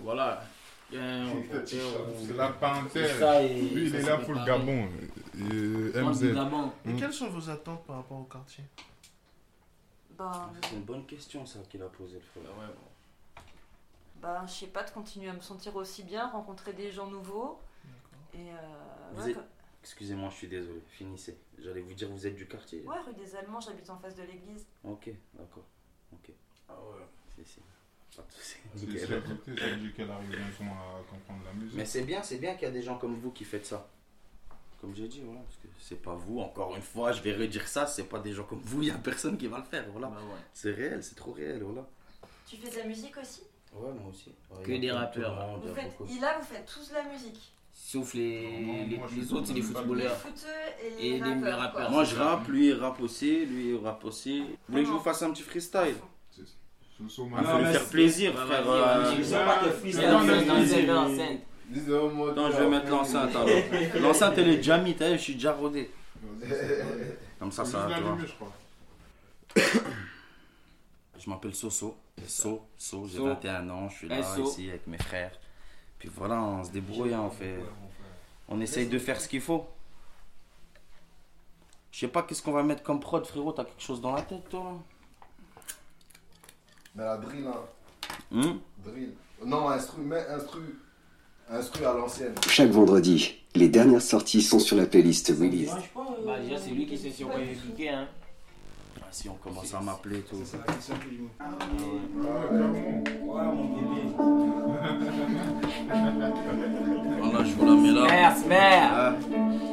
voilà. 0.04 0.44
C'est 0.92 2.38
la 2.38 2.48
panthère. 2.50 3.42
Lui, 3.42 3.88
il 3.88 3.96
est 3.96 4.02
là 4.04 4.18
pour 4.18 4.34
le 4.34 4.46
Gabon. 4.46 4.88
MZ. 5.44 6.24
Et 6.86 6.94
quelles 6.95 7.13
sont 7.13 7.30
vos 7.30 7.50
attentes 7.50 7.86
par 7.86 7.98
rapport 7.98 8.19
au 8.19 8.24
quartier 8.24 8.63
bah, 10.18 10.50
C'est 10.63 10.75
une 10.75 10.84
bonne 10.84 11.06
question, 11.06 11.45
ça, 11.45 11.60
qu'il 11.69 11.81
a 11.81 11.88
posé 11.88 12.16
le 12.16 12.22
frère. 12.22 12.57
Ouais, 12.57 13.44
Bah, 14.22 14.44
je 14.48 14.51
sais 14.51 14.68
pas, 14.68 14.84
de 14.84 14.92
continuer 14.92 15.30
à 15.30 15.34
me 15.34 15.42
sentir 15.42 15.75
aussi 15.75 16.04
bien, 16.04 16.28
rencontrer 16.28 16.74
des 16.74 16.92
gens 16.92 17.07
nouveaux. 17.07 17.60
Et 18.34 18.51
euh, 18.51 19.34
Excusez-moi, 19.81 20.30
je 20.30 20.36
suis 20.36 20.48
désolé, 20.48 20.81
finissez. 20.89 21.38
J'allais 21.60 21.81
vous 21.81 21.94
dire, 21.94 22.10
vous 22.10 22.28
êtes 22.28 22.36
du 22.36 22.48
quartier 22.48 22.84
Ouais, 22.86 23.00
rue 23.06 23.13
des 23.13 23.36
Allemands, 23.36 23.62
j'habite 23.62 23.89
en 23.89 23.98
face 23.98 24.15
de 24.15 24.24
l'église. 24.24 24.65
Ok, 24.84 25.10
d'accord. 25.34 25.63
Ok. 26.12 26.32
Ah 26.67 26.74
ouais. 26.74 27.06
Si, 27.46 27.53
si. 27.53 27.62
Pas 28.15 28.24
de 28.24 28.32
soucis. 28.32 29.94
qu'elle 29.96 30.12
arrive 30.12 30.36
à 30.36 31.03
comprendre 31.10 31.44
la 31.46 31.53
musique. 31.53 31.77
Mais 31.77 31.86
c'est 31.86 32.03
bien, 32.03 32.24
c'est 32.24 32.38
bien 32.38 32.56
qu'il 32.56 32.63
y 32.63 32.72
a 32.72 32.74
des 32.74 32.82
gens 32.82 32.98
comme 32.98 33.15
vous 33.15 33.32
qui 33.32 33.46
faites 33.46 33.65
ça. 33.65 33.88
Comme 34.79 34.93
j'ai 34.96 35.07
dit, 35.07 35.22
voilà, 35.24 35.41
parce 35.41 35.55
que 35.55 35.67
c'est 35.79 36.01
pas 36.01 36.13
vous, 36.13 36.39
encore 36.39 36.75
une 36.75 36.81
fois, 36.81 37.12
je 37.12 37.22
vais 37.22 37.34
redire 37.34 37.67
ça, 37.67 37.88
c'est 37.88 38.03
pas 38.03 38.19
des 38.19 38.34
gens 38.34 38.43
comme 38.43 38.62
vous, 38.63 38.84
il 38.84 38.89
y 38.89 38.91
a 38.91 38.98
personne 38.98 39.38
qui 39.38 39.48
va 39.48 39.57
le 39.57 39.63
faire, 39.63 39.86
voilà. 39.91 40.07
Bah 40.07 40.17
c'est 40.53 40.72
réel, 40.72 41.03
c'est 41.03 41.15
trop 41.15 41.31
réel, 41.31 41.63
voilà. 41.63 41.88
Tu 42.46 42.57
fais 42.57 42.69
de 42.69 42.77
la 42.77 42.86
musique 42.86 43.17
aussi? 43.17 43.41
Ouais, 43.74 43.91
moi 43.91 44.12
aussi. 44.12 44.31
que 44.63 44.77
des 44.79 44.91
rappeurs. 44.91 45.60
Vous 45.60 45.74
faites, 45.74 46.22
là, 46.22 46.38
vous 46.39 46.46
faites 46.46 46.65
tous 46.65 46.89
de 46.89 46.93
la 46.93 47.03
musique 47.03 47.53
Sauf 47.74 48.15
les, 48.15 48.88
les, 48.88 49.34
autres, 49.34 49.48
c'est 49.48 49.53
des 49.53 49.62
footballeurs. 49.62 50.17
Les 51.00 51.05
et, 51.05 51.19
les 51.19 51.51
rappeurs. 51.51 51.91
Moi, 51.91 52.03
je 52.03 52.15
rappe, 52.15 52.48
lui, 52.48 52.67
il 52.67 52.74
rappe 52.74 53.00
aussi, 53.01 53.46
lui, 53.46 53.69
il 53.69 53.77
rappe 53.77 54.03
aussi. 54.03 54.41
Vous 54.41 54.48
voulez 54.69 54.84
que 54.84 54.89
je 54.89 54.93
vous 54.93 55.00
fasse 55.00 55.22
un 55.22 55.31
petit 55.31 55.43
freestyle? 55.43 55.96
Il 57.00 57.10
faut 57.10 57.24
lui 57.24 57.65
faire 57.65 57.89
plaisir, 57.89 58.34
frère. 58.34 58.65
Non, 61.69 62.51
je 62.51 62.57
vais 62.57 62.69
mettre 62.69 62.89
l'enceinte 62.89 63.36
alors. 63.36 63.50
L'enceinte, 64.01 64.38
elle 64.38 64.50
est 64.50 64.57
déjà 64.57 64.77
mise, 64.77 64.95
je 65.00 65.17
suis 65.17 65.33
déjà 65.33 65.53
rodé. 65.53 65.91
Comme 67.39 67.51
ça, 67.51 67.65
ça 67.65 67.88
va. 67.88 67.97
Je 71.19 71.29
m'appelle 71.29 71.55
Soso. 71.55 71.97
So, 72.27 72.67
So, 72.77 73.07
j'ai 73.07 73.19
21 73.19 73.69
ans, 73.69 73.89
je 73.89 73.95
suis 73.95 74.07
là 74.07 74.19
ici 74.19 74.69
avec 74.69 74.88
mes 74.88 74.97
frères. 74.97 75.31
Puis 76.00 76.09
voilà, 76.15 76.41
on 76.41 76.63
se 76.63 76.71
débrouille, 76.71 77.13
hein, 77.13 77.24
on 77.25 77.29
fait. 77.29 77.59
On 78.47 78.62
essaye 78.62 78.88
de 78.88 78.97
faire 78.97 79.19
ce 79.19 79.27
qu'il 79.27 79.41
faut. 79.41 79.67
Je 81.91 82.00
sais 82.00 82.07
pas 82.07 82.24
qu'est-ce 82.24 82.41
qu'on 82.41 82.51
va 82.51 82.63
mettre 82.63 82.83
comme 82.83 83.00
prod, 83.00 83.25
frérot? 83.25 83.51
T'as 83.51 83.65
quelque 83.65 83.81
chose 83.81 84.00
dans 84.00 84.13
la 84.13 84.21
tête, 84.21 84.47
toi? 84.50 84.74
Mais 86.95 87.03
la 87.03 87.17
drill, 87.17 87.47
hein. 87.47 87.62
Hmm? 88.31 88.57
Drill. 88.86 89.13
Non, 89.43 89.69
instru, 89.69 90.01
mais 90.01 90.25
instru. 90.27 90.62
Instru 91.50 91.86
à 91.86 91.94
l'ancienne. 91.94 92.34
Chaque 92.50 92.72
vendredi, 92.72 93.36
les 93.56 93.70
dernières 93.70 94.01
sorties 94.01 94.42
sont 94.42 94.60
sur 94.60 94.75
la 94.75 94.86
playlist 94.86 95.30
Release. 95.30 95.72
Bah, 96.25 96.39
déjà, 96.44 96.58
c'est 96.60 96.72
lui 96.72 96.86
qui 96.86 96.98
s'est 96.98 97.10
sur 97.10 97.30
hein. 97.30 98.06
si 99.12 99.30
on 99.30 99.36
commence 99.36 99.74
à 99.74 99.80
m'appeler 99.80 100.18
et 100.18 100.22
tout. 100.22 100.36
C'est 100.44 100.58
ça 100.58 100.94
Ah 101.39 101.46
ouais, 103.22 103.44
mon 103.46 103.75
bébé. 103.75 104.01
Voilà, 107.22 107.44
je 107.46 107.54
vous 107.54 107.66
la 107.66 107.75
mets 107.75 107.92
là. 107.92 108.36
Smer, 108.36 108.36
smer. 108.44 108.82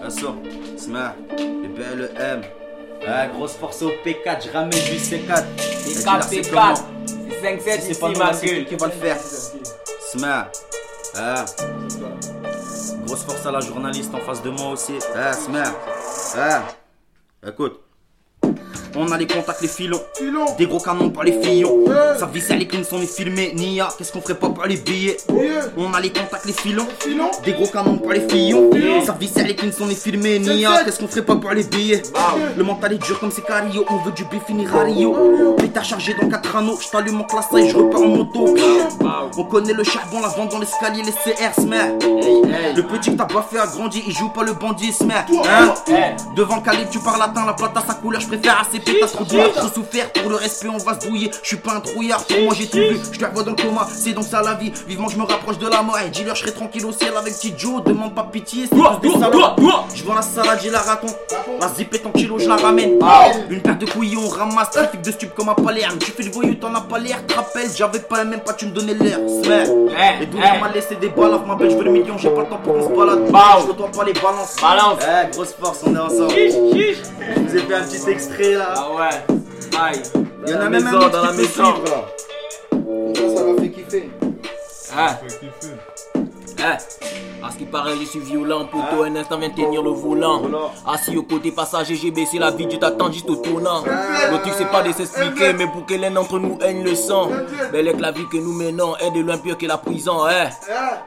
Ah, 0.00 0.11
ça, 0.11 0.35
smer. 0.76 1.14
Et 1.38 1.69
bien 1.69 1.95
le 1.97 2.11
M. 2.16 2.43
Ah, 3.07 3.26
grosse 3.26 3.54
force 3.54 3.83
au 3.83 3.90
P4, 3.90 4.47
je 4.47 4.50
ramène 4.52 4.71
du 4.71 4.97
C4. 4.97 5.45
P4, 5.59 6.31
P4. 6.31 6.83
5, 7.43 7.61
7 7.61 7.90
ici, 7.90 8.00
ma 8.00 8.33
gueule. 8.33 8.64
Qui 8.64 8.76
va 8.76 8.87
le 8.87 8.93
faire 8.93 9.19
Smer. 9.21 10.50
Ah. 11.16 11.44
Grosse 13.06 13.25
force 13.25 13.47
à 13.47 13.52
la 13.52 13.61
journaliste 13.61 14.14
en 14.14 14.21
face 14.21 14.42
de 14.42 14.50
moi 14.50 14.71
aussi. 14.71 14.94
Ah, 15.14 15.33
Smer. 15.33 15.64
Ah. 16.37 16.62
Écoute. 17.47 17.80
On 18.96 19.10
a 19.10 19.18
les 19.18 19.26
contacts, 19.26 19.60
les 19.60 19.68
filons. 19.68 20.00
Des 20.56 20.66
gros 20.66 20.78
canons 20.78 21.10
par 21.10 21.24
les 21.24 21.40
fillons. 21.42 21.84
Ça 22.18 22.26
visse 22.26 22.48
les 22.50 22.66
cleans 22.66 22.84
sont 22.84 22.98
les 22.98 23.06
filmés. 23.06 23.52
Nia, 23.54 23.88
qu'est-ce 23.96 24.12
qu'on 24.12 24.20
ferait 24.20 24.36
pas 24.36 24.50
par 24.50 24.66
les 24.66 24.76
billets? 24.76 25.16
On 25.76 25.92
a 25.92 26.00
les 26.00 26.10
contacts, 26.10 26.44
les 26.46 26.52
filons. 26.52 26.86
Des 27.44 27.52
gros 27.52 27.66
canons 27.66 27.98
par 27.98 28.12
les 28.12 28.28
fillons. 28.28 28.70
Ça 29.04 29.16
visse 29.18 29.34
les 29.36 29.56
cleans 29.56 29.72
sont 29.72 29.86
les 29.86 29.94
filmés. 29.94 30.38
Nia, 30.38 30.84
qu'est-ce 30.84 31.00
qu'on 31.00 31.08
ferait 31.08 31.24
pas 31.24 31.36
par 31.36 31.54
les 31.54 31.64
billets? 31.64 32.02
Le 32.56 32.62
mental 32.62 32.92
est 32.92 33.02
dur 33.04 33.18
comme 33.18 33.30
c'est 33.30 33.44
Cario. 33.44 33.84
On 33.90 33.96
veut 34.04 34.12
du 34.12 34.24
B 34.24 34.34
finir 34.46 34.74
à 34.76 34.84
Rio. 34.84 35.56
t'as 35.74 35.82
chargé 35.82 36.14
dans 36.14 36.28
4 36.28 36.56
anneaux. 36.56 36.78
J't'allume 36.80 37.16
mon 37.16 37.24
classe 37.24 37.46
et 37.58 37.68
je 37.68 37.76
repars 37.76 38.02
en 38.02 38.08
moto. 38.08 38.54
On 39.36 39.44
connaît 39.44 39.72
le 39.72 39.82
charbon, 39.82 40.20
la 40.20 40.28
vente 40.28 40.52
dans 40.52 40.60
l'escalier, 40.60 41.02
les 41.02 41.12
CR, 41.12 41.52
smer. 41.60 41.98
Le 42.76 42.82
petit 42.82 43.10
que 43.10 43.16
t'as 43.16 43.24
pas 43.24 43.42
fait 43.50 43.58
a 43.58 43.66
grandi, 43.66 44.02
il 44.06 44.14
joue 44.14 44.28
pas 44.28 44.44
le 44.44 44.52
bandit, 44.52 44.92
smer. 44.92 45.26
Hein? 45.48 45.74
Devant 46.36 46.56
le 46.56 46.62
calibre, 46.62 46.90
tu 46.90 47.00
parles 47.00 47.18
latin, 47.18 47.44
la 47.44 47.54
plata 47.54 47.82
sa 47.86 47.94
couleur, 47.94 48.20
je 48.20 48.28
préfère 48.28 48.60
assez 48.60 48.78
t'as 48.85 49.07
trop 49.07 49.25
trop 49.25 49.69
souffert. 49.69 50.12
Pour 50.12 50.31
le 50.31 50.37
respect, 50.37 50.69
on 50.69 50.79
va 50.79 50.99
se 51.00 51.07
douiller. 51.07 51.31
Je 51.43 51.49
suis 51.49 51.57
pas 51.57 51.75
un 51.75 51.81
trouillard, 51.81 52.25
pour 52.25 52.38
moi 52.41 52.55
j'ai 52.57 52.67
tout 52.67 52.79
vu. 52.79 52.99
Je 53.12 53.19
te 53.19 53.25
vois 53.25 53.43
dans 53.43 53.53
le 53.53 53.57
coma, 53.57 53.87
c'est 53.93 54.12
donc 54.12 54.25
ça 54.25 54.43
la 54.43 54.55
vie. 54.55 54.73
Vivement, 54.87 55.09
je 55.09 55.17
me 55.19 55.25
rapproche 55.25 55.59
de 55.59 55.69
la 55.69 55.83
mort. 55.83 55.99
Et 55.99 56.11
dis-leur, 56.11 56.35
je 56.35 56.43
serai 56.43 56.53
tranquille 56.53 56.85
au 56.87 56.93
ciel 56.93 57.12
avec 57.17 57.35
petit 57.35 57.55
Joe. 57.57 57.83
Demande 57.85 58.14
pas 58.14 58.25
pitié. 58.31 58.69
Je 58.71 60.05
vends 60.05 60.14
la 60.14 60.23
salade, 60.23 60.61
j'ai 60.62 60.71
la 60.71 60.81
raconte. 60.81 61.17
La 61.61 61.69
zip 61.69 61.95
est 61.95 62.07
en 62.07 62.11
kilo, 62.11 62.38
je 62.38 62.49
la 62.49 62.57
ramène. 62.57 62.99
Une 63.50 63.61
paire 63.61 63.79
de 63.79 63.87
couilles, 63.87 64.17
on 64.17 64.29
ramasse. 64.29 64.71
Trafic 64.71 65.03
de 65.03 65.11
stup 65.11 65.35
comme 65.35 65.49
à 65.49 65.55
Palerme. 65.55 65.99
Tu 65.99 66.11
fais 66.11 66.23
le 66.23 66.31
voyou, 66.31 66.55
t'en 66.55 66.75
as 66.75 66.81
pas 66.81 66.99
l'air. 66.99 67.19
Rappelles, 67.35 67.71
j'avais 67.75 68.00
pas 68.00 68.25
même 68.25 68.41
pas, 68.41 68.53
tu 68.53 68.67
me 68.67 68.71
donnais 68.71 68.95
l'air. 68.95 69.19
Et 70.21 70.26
d'où 70.26 70.38
m'a 70.38 70.71
laissé 70.73 70.97
des 70.97 71.09
balles, 71.09 71.38
ma 71.47 71.55
belle, 71.55 71.71
je 71.71 71.76
veux 71.76 71.85
le 71.85 71.91
million, 71.91 72.17
j'ai 72.19 72.31
pas 72.31 72.43
le 72.43 72.49
temps 72.49 72.59
pour 72.62 72.75
qu'on 72.75 72.83
se 72.83 72.88
balade. 72.88 73.26
Je 73.61 73.67
veux 73.67 73.75
toi 73.75 73.88
pas 73.95 74.05
les 74.05 74.12
balances. 74.12 74.57
Balance. 74.61 74.99
Eh, 75.03 75.31
grosse 75.33 75.55
force, 75.61 75.81
on 75.87 75.95
est 75.95 75.99
ensemble. 75.99 76.35
Je 76.35 77.41
vous 77.41 77.57
ai 77.57 77.61
fait 77.61 77.75
un 77.75 77.83
petit 77.83 78.11
extrait 78.11 78.53
là. 78.53 78.74
Ah 78.76 78.90
ouais. 78.93 79.37
Aïe. 79.81 80.02
Il 80.47 80.52
y 80.52 80.54
en 80.54 80.61
a 80.61 80.69
même 80.69 80.87
un 80.87 81.09
dans 81.09 81.23
la 81.25 81.33
maison. 81.33 81.83
là. 81.85 82.04
Ça, 83.14 83.37
ça 83.37 83.45
m'a 83.45 83.61
fait 83.61 83.71
kiffer. 83.71 84.11
Ah. 84.97 85.19
À 87.44 87.50
ce 87.50 87.58
qui 87.58 87.66
paraît, 87.66 87.94
je 88.00 88.04
suis 88.04 88.20
violent. 88.20 88.64
Poto, 88.64 89.02
un 89.02 89.16
instant 89.16 89.36
vient 89.36 89.50
tenir 89.50 89.82
le 89.82 89.90
volant. 89.90 90.42
Assis 90.86 91.14
au 91.16 91.22
côté 91.24 91.52
passager, 91.52 91.94
j'ai 91.94 92.10
baissé 92.10 92.38
la 92.38 92.50
vie, 92.50 92.66
tu 92.66 92.78
t'attends 92.78 93.12
juste 93.12 93.28
au 93.28 93.36
tournant. 93.36 93.84
Le 93.84 94.40
truc, 94.40 94.54
c'est 94.56 94.70
pas 94.70 94.82
de 94.82 94.92
s'expliquer, 94.92 95.52
mais 95.52 95.66
pour 95.66 95.84
que 95.84 95.94
l'un 95.94 96.10
d'entre 96.10 96.38
nous 96.38 96.58
ait 96.62 96.72
une 96.72 96.84
leçon. 96.84 97.30
Belle 97.70 97.88
est 97.88 98.00
la 98.00 98.12
vie 98.12 98.26
que 98.28 98.38
nous 98.38 98.52
menons 98.52 98.96
est 98.96 99.10
de 99.10 99.20
loin 99.20 99.36
pire 99.36 99.58
que 99.58 99.66
la 99.66 99.76
prison. 99.76 100.24
Hein. 100.24 100.48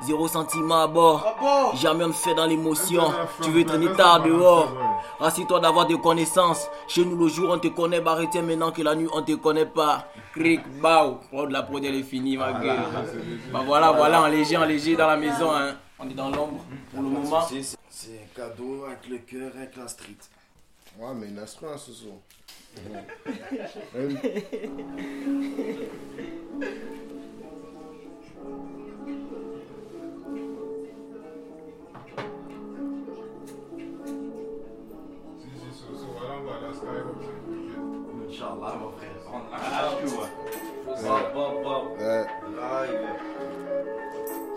Zéro 0.02 0.28
sentiment 0.28 0.84
à 0.84 0.88
bord. 0.88 1.74
Jamais 1.82 2.04
on 2.04 2.10
me 2.10 2.14
fait 2.14 2.36
dans 2.36 2.46
l'émotion. 2.46 3.12
Tu 3.42 3.50
veux 3.50 3.66
traîner 3.66 3.92
tard 3.94 4.22
dehors. 4.22 4.72
Assis-toi 5.20 5.60
d'avoir 5.60 5.88
des 5.88 5.98
connaissances. 5.98 6.70
Chez 6.88 7.04
nous, 7.04 7.18
le 7.18 7.30
jour, 7.30 7.50
on 7.52 7.58
te 7.58 7.68
connaît, 7.70 8.00
barretier. 8.00 8.44
Maintenant 8.44 8.70
que 8.70 8.84
la 8.84 8.94
nuit, 8.94 9.08
on 9.12 9.24
te 9.24 9.32
connaît 9.34 9.66
pas. 9.66 10.06
Cric, 10.36 10.62
bao. 10.82 11.18
Oh, 11.34 11.48
de 11.48 11.54
la 11.54 11.64
prod, 11.64 11.84
elle 11.84 11.96
est 11.96 12.04
finie, 12.04 12.38
ma 12.38 12.54
gueule. 12.54 12.78
Bah 13.52 13.62
voilà, 13.66 13.92
voilà, 13.92 14.22
en 14.22 14.28
léger, 14.28 14.56
en 14.56 14.66
léger 14.66 14.96
dans 14.96 15.08
la 15.08 15.18
maison. 15.18 15.52
Hein. 15.52 15.74
On 16.00 16.08
est 16.10 16.14
dans 16.14 16.30
l'ombre 16.30 16.64
pour 16.92 17.02
le 17.02 17.10
moment. 17.10 17.42
C'est 17.90 18.10
un 18.10 18.28
cadeau 18.36 18.86
avec 18.86 19.08
le 19.10 19.18
cœur, 19.18 19.52
avec 19.56 19.76
la 19.76 19.88
street. 19.88 20.18
Ouais, 21.00 21.14
mais 21.16 21.28
une 21.28 21.40
instru, 21.40 21.68
ce 21.78 21.92
soir. 21.92 22.16
Inch'Allah, 38.30 38.76
mon 38.80 38.92
frère. 38.92 39.20
On 39.32 39.38
a 39.52 39.56
tu 40.00 40.06
vois. 40.06 40.30
Bob, 40.86 41.34
Bob, 41.34 41.64
Bob. 41.64 41.86
Live. 41.98 43.06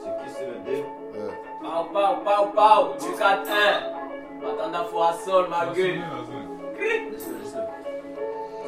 C'est 0.03 0.15
qui 0.19 0.29
c'est 0.35 0.47
le 0.47 0.59
dé? 0.65 0.80
Pau, 1.81 1.87
pau, 1.95 2.17
pau, 2.25 2.45
pau. 2.55 2.95
Du 3.01 3.13
4-1. 3.17 3.41
Matanda 4.43 4.85
fois 4.85 5.15
sol, 5.25 5.49
ma 5.49 5.73
gueule. 5.75 6.03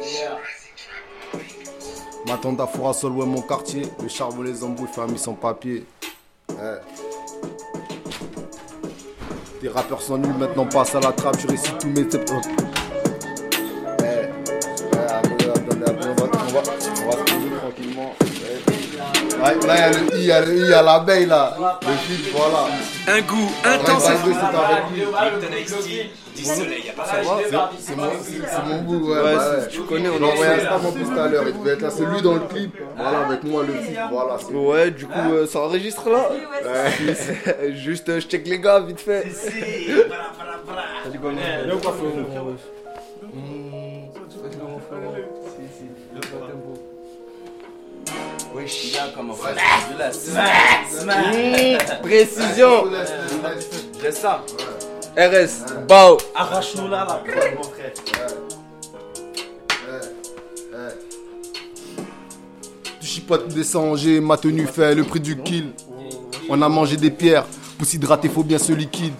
Yeah. 0.00 0.38
Matanda 2.26 2.66
Fourasol, 2.66 3.12
ouais, 3.12 3.26
mon 3.26 3.42
quartier. 3.42 3.82
Le 4.02 4.08
charbon, 4.08 4.42
les 4.42 4.64
embouts, 4.64 4.86
famille 4.86 5.18
sans 5.18 5.34
papier. 5.34 5.84
Ouais. 6.48 6.80
Tes 9.60 9.68
rappeurs 9.68 10.00
sont 10.00 10.16
nuls, 10.16 10.34
maintenant 10.38 10.66
passe 10.66 10.94
à 10.94 11.00
la 11.00 11.12
trappe, 11.12 11.38
je 11.38 11.48
récite 11.48 11.78
tous 11.78 11.88
mes 11.88 12.08
là, 19.74 19.90
il 19.90 19.90
y 19.90 19.90
a 19.90 19.90
le 19.90 20.16
i, 20.16 20.20
il 20.20 20.24
y 20.24 20.32
a 20.32 20.40
le 20.40 20.56
i, 20.56 20.60
il 20.60 20.68
y 20.68 20.72
a 20.72 20.82
l'abeille 20.82 21.26
là. 21.26 21.56
Le 21.82 21.92
fil, 21.96 22.32
voilà. 22.32 22.66
Un 23.08 23.20
goût 23.22 23.50
intense. 23.64 24.08
C'est 27.78 27.96
mon, 27.96 28.06
mon 28.66 28.82
goût, 28.82 29.10
ouais. 29.12 29.20
ouais, 29.20 29.34
ouais. 29.34 29.68
Tu 29.70 29.80
connais, 29.82 30.08
on 30.08 30.22
a 30.22 30.26
envoyé 30.32 30.52
un 30.52 30.58
spam 30.60 30.86
en 30.86 30.92
plus 30.92 31.04
tout 31.04 31.18
à 31.18 31.28
l'heure. 31.28 31.44
Il 31.46 31.58
devait 31.58 31.72
être 31.72 31.82
là, 31.82 31.90
c'est 31.90 32.04
lui 32.04 32.22
dans 32.22 32.34
le 32.34 32.40
clip. 32.40 32.76
Voilà, 32.96 33.26
avec 33.26 33.44
moi 33.44 33.64
le 33.66 33.74
clip. 33.74 33.98
Voilà. 34.10 34.36
Ouais, 34.52 34.90
du 34.90 35.06
coup, 35.06 35.32
euh, 35.32 35.46
ça 35.46 35.60
enregistre 35.60 36.08
là. 36.10 36.30
Juste, 37.74 38.08
euh, 38.08 38.20
je 38.20 38.26
check 38.26 38.46
les 38.46 38.58
gars, 38.58 38.80
vite 38.80 39.00
fait. 39.00 39.24
Faire 48.66 49.12
Précision. 52.02 52.84
J'ai 54.00 54.12
ça. 54.12 54.44
RS, 55.16 55.86
bao. 55.88 56.16
Arrache-nous 56.34 56.88
là, 56.88 57.04
là, 57.04 57.22
mon 57.56 57.62
frère. 57.64 57.92
Tu 63.00 63.06
chipotes 63.06 63.48
descends, 63.48 63.96
j'ai 63.96 64.20
ma 64.20 64.36
tenue 64.36 64.66
fait 64.66 64.94
le 64.94 65.04
prix 65.04 65.20
du 65.20 65.36
kill. 65.42 65.72
On 66.48 66.60
a 66.62 66.68
mangé 66.68 66.96
des 66.96 67.10
pierres, 67.10 67.44
pour 67.76 67.86
s'hydrater 67.86 68.28
faut 68.28 68.42
bien 68.42 68.58
ce 68.58 68.72
liquide. 68.72 69.14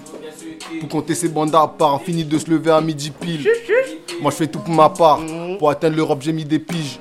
Pour 0.81 0.89
compter 0.89 1.15
ses 1.15 1.29
bandes 1.29 1.55
à 1.55 1.67
part, 1.67 2.01
fini 2.03 2.25
de 2.25 2.39
se 2.39 2.49
lever 2.51 2.71
à 2.71 2.81
midi 2.81 3.11
pile. 3.11 3.47
Moi 4.21 4.31
je 4.31 4.37
fais 4.37 4.47
tout 4.47 4.61
pour 4.61 4.75
ma 4.75 4.89
part, 4.89 5.21
pour 5.59 5.69
atteindre 5.69 5.97
l'Europe 5.97 6.23
j'ai 6.23 6.33
mis 6.33 6.45
des 6.45 6.59
piges. 6.59 6.99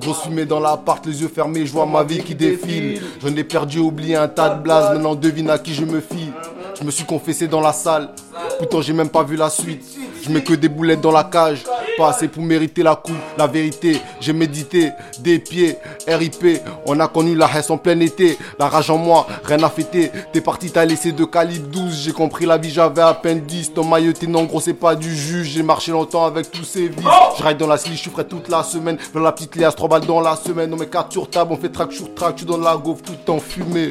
Grosse 0.00 0.22
fumée 0.22 0.44
dans 0.44 0.60
l'appart, 0.60 1.04
les 1.06 1.20
yeux 1.20 1.28
fermés, 1.28 1.66
je 1.66 1.72
vois 1.72 1.86
ma 1.86 2.02
vie 2.02 2.22
qui 2.22 2.34
défile. 2.34 3.02
J'en 3.20 3.34
ai 3.34 3.44
perdu, 3.44 3.78
oublié 3.78 4.16
un 4.16 4.28
tas 4.28 4.50
de 4.50 4.62
blazes, 4.62 4.92
maintenant 4.92 5.14
devine 5.14 5.50
à 5.50 5.58
qui 5.58 5.74
je 5.74 5.84
me 5.84 6.00
fie. 6.00 6.30
Je 6.78 6.84
me 6.84 6.90
suis 6.90 7.04
confessé 7.04 7.48
dans 7.48 7.60
la 7.60 7.72
salle, 7.72 8.10
pourtant 8.58 8.80
j'ai 8.80 8.92
même 8.92 9.08
pas 9.08 9.24
vu 9.24 9.36
la 9.36 9.50
suite. 9.50 9.84
Je 10.22 10.30
mets 10.30 10.42
que 10.42 10.54
des 10.54 10.68
boulettes 10.68 11.00
dans 11.00 11.10
la 11.10 11.24
cage, 11.24 11.64
pas 11.98 12.10
assez 12.10 12.28
pour 12.28 12.42
mériter 12.42 12.82
la 12.82 12.94
coupe. 12.94 13.16
La 13.36 13.46
vérité, 13.46 14.00
j'ai 14.20 14.32
médité, 14.32 14.92
des 15.18 15.38
pieds, 15.40 15.76
RIP. 16.06 16.60
On 16.86 16.98
a 17.00 17.08
connu 17.08 17.34
la 17.34 17.46
haine 17.46 17.62
en 17.70 17.76
plein 17.76 17.98
été, 18.00 18.38
la 18.58 18.68
rage 18.68 18.88
en 18.88 18.96
moi, 18.96 19.26
rien 19.44 19.62
à 19.64 19.68
fêter. 19.68 20.10
T'es 20.32 20.40
parti, 20.40 20.70
t'as 20.70 20.84
laissé 20.84 21.12
de 21.12 21.24
calibre 21.24 21.68
12, 21.68 22.04
j'ai 22.04 22.12
compris 22.12 22.46
la 22.46 22.56
vie, 22.56 22.70
j'avais 22.70 23.02
à 23.02 23.14
peine 23.14 23.40
10. 23.40 23.74
Ton 23.74 23.84
maillot, 23.84 24.12
non 24.28 24.44
gros, 24.44 24.60
c'est 24.60 24.74
pas 24.74 24.94
du 24.94 25.14
jus. 25.14 25.44
J'ai 25.44 25.62
marché 25.62 25.90
longtemps 25.90 26.24
avec 26.24 26.50
tous 26.50 26.64
ces 26.64 26.88
vices. 26.88 27.04
Je 27.38 27.42
ride 27.42 27.58
dans 27.58 27.66
la 27.66 27.76
slie, 27.76 27.96
je 27.96 28.08
toute 28.22 28.48
la 28.48 28.62
semaine. 28.62 28.96
Dans 29.12 29.20
la 29.20 29.32
petite 29.32 29.56
liasse, 29.56 29.74
3 29.74 29.88
balles 29.88 30.06
dans 30.06 30.20
la 30.20 30.36
semaine. 30.36 30.72
On 30.72 30.76
met 30.76 30.86
4 30.86 31.12
sur 31.12 31.28
table, 31.28 31.52
on 31.52 31.56
fait 31.56 31.68
track 31.68 31.92
sur 31.92 32.14
track, 32.14 32.36
tu 32.36 32.44
donnes 32.44 32.62
la 32.62 32.76
gaufre 32.76 33.02
tout 33.02 33.32
en 33.32 33.40
fumée. 33.40 33.90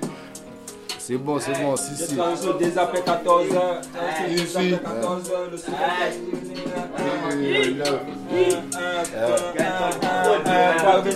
C'est 1.07 1.15
bon, 1.15 1.39
c'est 1.39 1.53
bon, 1.63 1.73
si, 1.77 1.95
si. 1.95 2.17
Des 2.59 2.77
après 2.77 2.99
14 2.99 3.45
h 3.47 4.29
Ici. 4.29 4.77
14 4.83 5.31
h 5.31 5.51
le 5.51 5.57
soir. 5.57 5.79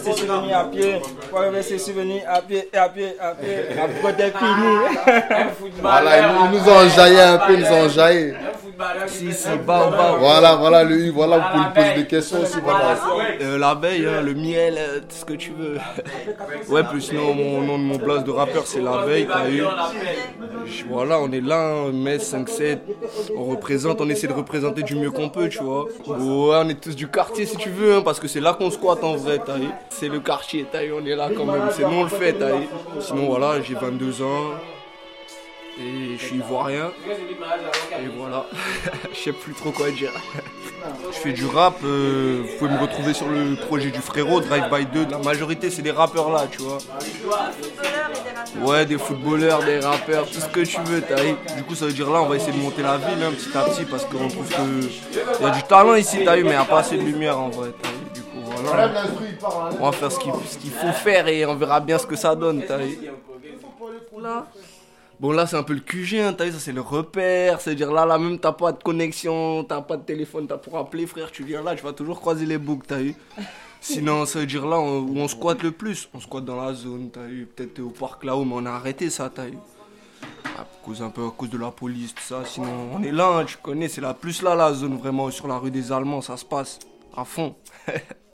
Pour 0.06 0.18
souvenirs 0.18 0.58
à 0.60 0.64
pied. 0.72 1.02
Pour 1.30 1.42
souvenirs 1.78 2.24
à 2.26 2.42
pied, 2.42 2.70
à 2.74 2.88
pied, 2.88 3.16
à 3.20 3.36
pied. 3.36 3.58
Après, 3.84 4.14
t'es 4.14 4.32
fini. 4.32 5.72
Voilà, 5.82 6.20
ils 6.20 6.52
nous 6.58 6.70
ont 6.70 6.86
enjaillé 6.86 7.20
un 7.20 7.38
peu, 7.40 7.54
ils 7.54 7.60
nous 7.60 7.66
ont 7.66 7.84
enjaillé. 7.84 8.34
Si, 9.08 9.34
si, 9.34 9.48
bah, 9.66 9.90
bah. 9.92 10.16
Voilà, 10.20 10.56
voilà, 10.56 10.84
le 10.84 11.12
voilà, 11.12 11.38
vous 11.38 11.44
pouvez 11.52 11.64
lui 11.64 11.74
poser 11.74 12.02
des 12.02 12.08
questions 12.08 12.42
aussi. 12.42 12.60
Voilà. 12.64 12.98
Euh, 13.42 13.58
l'abeille, 13.58 14.06
hein, 14.06 14.22
le 14.22 14.34
miel, 14.34 14.76
euh, 14.78 15.00
tout 15.00 15.16
ce 15.16 15.26
que 15.26 15.34
tu 15.34 15.52
veux. 15.52 15.78
ouais, 16.70 16.84
plus 16.84 17.02
sinon, 17.02 17.34
mon 17.34 17.62
nom 17.62 17.78
de 17.78 17.84
mon 17.84 17.98
place 17.98 18.24
de 18.24 18.32
rappeur, 18.32 18.66
c'est 18.66 18.82
l'abeille, 18.82 19.28
t'as 19.28 19.50
eu. 19.50 19.64
Voilà, 20.90 21.20
on 21.20 21.32
est 21.32 21.42
là, 21.42 21.72
hein, 21.72 21.92
Metz 21.92 22.34
5-7. 22.34 22.80
On 23.36 23.44
représente, 23.46 24.02
on 24.02 24.10
essaie 24.10 24.28
de 24.28 24.34
représenter 24.34 24.84
du 24.84 24.96
mieux 24.96 25.12
qu'on 25.12 25.30
peut, 25.30 25.50
tu 25.50 25.64
vois. 25.64 25.86
Ouais, 26.08 26.62
on 26.64 26.70
est 26.70 26.80
tous 26.80 26.96
du 26.96 27.08
quartier 27.08 27.46
si 27.46 27.58
tu 27.58 27.70
veux, 27.70 27.96
hein, 27.96 28.02
parce 28.04 28.20
que 28.20 28.28
c'est 28.28 28.42
là 28.42 28.54
qu'on 28.54 28.72
squatte 28.72 29.04
en 29.04 29.16
vrai, 29.16 29.40
t'as 29.46 29.58
eu. 29.58 29.70
C'est 29.90 30.10
le 30.10 30.20
quartier, 30.20 30.66
t'as 30.72 30.84
eu, 30.84 30.94
on 30.94 31.06
est 31.06 31.16
là 31.16 31.30
quand 31.36 31.46
même. 31.46 31.70
C'est 31.72 31.84
nous 31.84 31.98
on 31.98 32.04
le 32.04 32.10
fait, 32.10 32.34
t'as 32.34 32.58
eu. 32.58 32.68
Sinon, 33.00 33.28
voilà, 33.28 33.62
j'ai 33.62 33.76
22 33.76 34.22
ans. 34.22 34.52
Et 35.80 36.18
je 36.18 36.26
suis 36.26 36.36
ivoirien. 36.36 36.92
Et 38.00 38.08
voilà. 38.18 38.46
je 39.14 39.18
sais 39.18 39.32
plus 39.32 39.54
trop 39.54 39.72
quoi 39.72 39.90
dire. 39.92 40.12
je 41.12 41.18
fais 41.18 41.32
du 41.32 41.46
rap. 41.46 41.76
euh, 41.84 42.44
vous 42.44 42.58
pouvez 42.58 42.72
me 42.72 42.80
retrouver 42.80 43.14
sur 43.14 43.30
le 43.30 43.56
projet 43.56 43.90
du 43.90 44.00
frérot, 44.00 44.42
Drive 44.42 44.66
by 44.72 44.86
2. 44.86 45.08
La 45.12 45.18
majorité, 45.20 45.70
c'est 45.70 45.82
des 45.82 45.92
rappeurs 45.92 46.30
là, 46.30 46.46
tu 46.52 46.60
vois. 46.62 46.78
Ouais, 48.60 48.86
des 48.86 48.98
footballeurs, 48.98 49.64
des 49.64 49.80
rappeurs, 49.80 50.28
tout 50.30 50.42
ce 50.42 50.48
que 50.48 50.60
tu 50.62 50.80
veux. 50.82 51.00
vu. 51.00 51.36
Du 51.56 51.64
coup, 51.64 51.76
ça 51.76 51.86
veut 51.86 51.94
dire 51.94 52.10
là, 52.12 52.22
on 52.22 52.28
va 52.28 52.36
essayer 52.36 52.52
de 52.52 52.62
monter 52.62 52.82
la 52.82 52.98
ville 52.98 53.24
hein, 53.24 53.32
petit 53.32 53.58
à 53.58 53.64
petit 53.64 53.86
parce 53.86 54.06
qu'on 54.06 54.28
trouve 54.28 54.50
que. 54.50 54.90
Il 55.40 55.46
y 55.46 55.50
a 55.50 55.52
du 55.52 55.64
talent 55.64 55.96
ici, 55.96 56.20
t'as 56.26 56.36
mais 56.36 56.42
il 56.42 56.48
n'y 56.48 56.54
a 56.54 56.66
pas 56.66 56.80
assez 56.80 56.98
de 56.98 57.04
lumière 57.04 57.40
en 57.40 57.50
vrai. 57.50 57.70
Du 58.14 58.22
coup, 58.22 58.40
voilà. 58.44 58.92
On 59.80 59.86
va 59.90 59.92
faire 59.94 60.12
ce 60.12 60.20
qu'il 60.20 60.72
faut 60.72 60.92
faire 60.92 61.28
et 61.28 61.46
on 61.46 61.56
verra 61.56 61.80
bien 61.80 61.98
ce 61.98 62.06
que 62.06 62.16
ça 62.18 62.36
donne, 62.36 62.64
t'as. 62.68 62.78
Bon 65.22 65.32
là 65.32 65.46
c'est 65.46 65.56
un 65.56 65.62
peu 65.62 65.76
le 65.76 65.82
QG, 65.82 66.16
hein, 66.16 66.34
t'as 66.36 66.46
vu, 66.46 66.52
ça 66.52 66.58
c'est 66.58 66.72
le 66.72 66.82
repère, 66.82 67.62
c'est-à-dire 67.62 67.92
là, 67.92 68.08
là 68.08 68.18
même 68.18 68.40
t'as 68.40 68.54
pas 68.54 68.72
de 68.72 68.82
connexion, 68.82 69.64
t'as 69.64 69.80
pas 69.82 69.96
de 69.96 70.02
téléphone, 70.02 70.48
t'as 70.48 70.58
pour 70.58 70.76
appeler 70.80 71.06
frère, 71.06 71.32
tu 71.32 71.44
viens 71.44 71.62
là, 71.62 71.76
tu 71.76 71.84
vas 71.84 71.94
toujours 71.94 72.20
croiser 72.20 72.48
les 72.48 72.58
boucles, 72.58 72.88
t'as 72.88 72.98
vu. 72.98 73.14
Sinon 73.82 74.26
ça 74.26 74.40
veut 74.40 74.48
dire 74.48 74.66
là 74.66 74.80
où 74.80 75.14
on 75.16 75.28
squatte 75.28 75.62
le 75.62 75.70
plus, 75.70 76.10
on 76.16 76.20
squatte 76.20 76.46
dans 76.46 76.60
la 76.60 76.74
zone, 76.74 77.12
t'as 77.12 77.28
vu, 77.28 77.46
peut-être 77.46 77.82
au 77.82 77.92
parc 77.92 78.24
là-haut, 78.24 78.46
mais 78.46 78.56
on 78.56 78.66
a 78.66 78.72
arrêté 78.72 79.12
ça, 79.12 79.30
t'as 79.32 79.46
vu. 79.46 79.60
À 80.58 80.66
cause 80.84 81.04
un 81.04 81.12
peu 81.12 81.24
à 81.24 81.30
cause 81.30 81.52
de 81.52 81.60
la 81.60 81.70
police, 81.70 82.16
tout 82.16 82.24
ça, 82.24 82.44
sinon 82.44 82.90
on 82.96 83.04
est 83.04 83.12
là, 83.12 83.28
hein, 83.28 83.46
tu 83.46 83.58
connais, 83.58 83.90
c'est 83.90 84.02
la 84.02 84.16
plus 84.16 84.42
là 84.42 84.56
la 84.56 84.74
zone 84.74 84.98
vraiment 84.98 85.30
sur 85.30 85.48
la 85.48 85.60
rue 85.60 85.70
des 85.70 85.92
Allemands, 85.92 86.22
ça 86.22 86.36
se 86.36 86.46
passe 86.46 86.80
à 87.16 87.26
fond. 87.26 87.54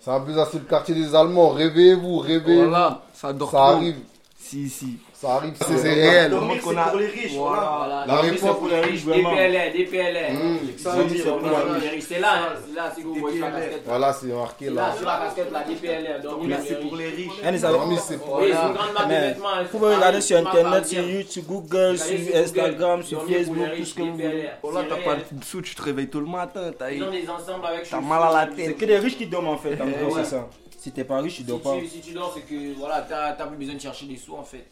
C'est 0.00 0.10
un 0.10 0.20
peu 0.20 0.34
ça, 0.34 0.48
c'est 0.50 0.58
le 0.58 0.64
quartier 0.64 0.94
des 0.94 1.14
Allemands. 1.14 1.50
Réveillez-vous, 1.50 2.18
réveillez-vous. 2.18 2.70
Voilà, 2.70 3.02
ça 3.12 3.32
dort 3.32 3.50
Ça 3.50 3.58
trop. 3.58 3.66
arrive. 3.76 3.96
Si, 4.38 4.68
si. 4.70 4.96
Ça 5.20 5.34
arrive, 5.34 5.52
c'est 5.54 5.76
c'est 5.76 5.92
réel. 5.92 6.30
Le 6.30 6.40
monde 6.40 6.60
qu'on 6.60 6.76
a- 6.78 6.92
Voilà. 7.36 8.04
La 8.06 8.14
Donc, 8.14 8.22
réponse 8.24 8.40
c'est 8.40 8.58
pour 8.58 8.68
les 8.68 8.80
riches, 8.80 9.04
vraiment. 9.04 9.32
DPLR, 9.32 9.72
DPLR. 9.76 10.32
Mmh. 10.32 10.58
Pour 10.82 11.78
les 11.78 11.88
riches. 11.90 12.04
C'est 12.08 12.20
là, 12.20 12.54
là, 12.74 12.92
si 12.94 13.02
vous 13.02 13.14
voyez 13.16 13.36
sur 13.36 13.44
la 13.46 13.52
casquette. 13.52 13.82
Voilà, 13.84 14.12
c'est 14.14 14.26
marqué 14.28 14.70
Là, 14.70 14.72
là. 14.72 14.94
sur 14.96 15.06
la 15.06 15.18
casquette, 15.18 15.52
la 15.52 15.62
DPLR. 15.64 16.20
Donc, 16.22 16.48
Là, 16.48 16.56
c'est 16.66 16.80
pour 16.80 16.96
les 16.96 17.08
riches. 17.08 17.32
Elle 17.44 17.52
les 17.54 17.64
a- 17.66 17.70
Dormi, 17.70 17.98
c'est 17.98 18.16
pour 18.16 18.40
c'est 18.40 18.46
vêtements. 18.46 19.48
hein, 19.50 19.62
Vous 19.70 19.78
pouvez 19.78 19.94
regarder 19.94 20.20
sur 20.22 20.38
c'est 20.38 20.46
internet, 20.46 20.86
sur. 20.86 21.02
YouTube, 21.02 21.28
sur 21.28 21.42
Google, 21.42 21.98
sur 21.98 22.36
Instagram, 22.36 23.02
sur 23.02 23.18
Dormir 23.18 23.36
pour 23.36 23.54
Facebook, 23.56 23.68
les 23.72 23.76
tout 23.78 23.84
ce 23.84 23.94
que 23.94 24.00
riches, 24.02 24.10
vous 24.10 24.16
voulez. 24.16 24.28
DPLR. 24.28 24.50
Oh 24.62 24.70
là, 24.72 24.80
C'est 24.80 24.88
t'as 24.88 25.02
pas 25.04 25.16
de 25.16 25.44
sous, 25.44 25.60
tu 25.60 25.74
te 25.74 25.82
réveilles 25.82 26.08
tôt 26.08 26.20
le 26.20 26.26
matin, 26.26 26.70
t'as 26.78 26.90
Ils 26.92 27.02
ont 27.04 27.10
des 27.10 27.28
ensembles 27.28 27.66
avec 27.66 27.88
T'as 27.90 28.00
mal 28.00 28.22
à 28.22 28.32
la 28.32 28.46
tête. 28.46 28.64
C'est 28.68 28.72
que 28.74 28.84
des 28.86 28.96
riches 28.96 29.18
qui 29.18 29.26
dorment 29.26 29.48
en 29.48 29.58
fait, 29.58 29.78
en 29.80 29.86
gros, 29.86 30.14
ouais. 30.16 30.24
c'est 30.24 30.30
ça. 30.30 30.48
Si 30.78 30.92
t'es 30.92 31.04
pas 31.04 31.18
riche, 31.18 31.36
tu 31.36 31.42
dors 31.42 31.60
pas. 31.60 31.74
si 31.86 32.00
tu 32.00 32.12
dors, 32.14 32.32
c'est 32.34 32.40
que 32.40 32.72
voilà, 32.78 33.06
t'as 33.06 33.46
plus 33.46 33.58
besoin 33.58 33.74
de 33.74 33.80
chercher 33.80 34.06
des 34.06 34.16
sous 34.16 34.34
en 34.34 34.42
fait. 34.42 34.64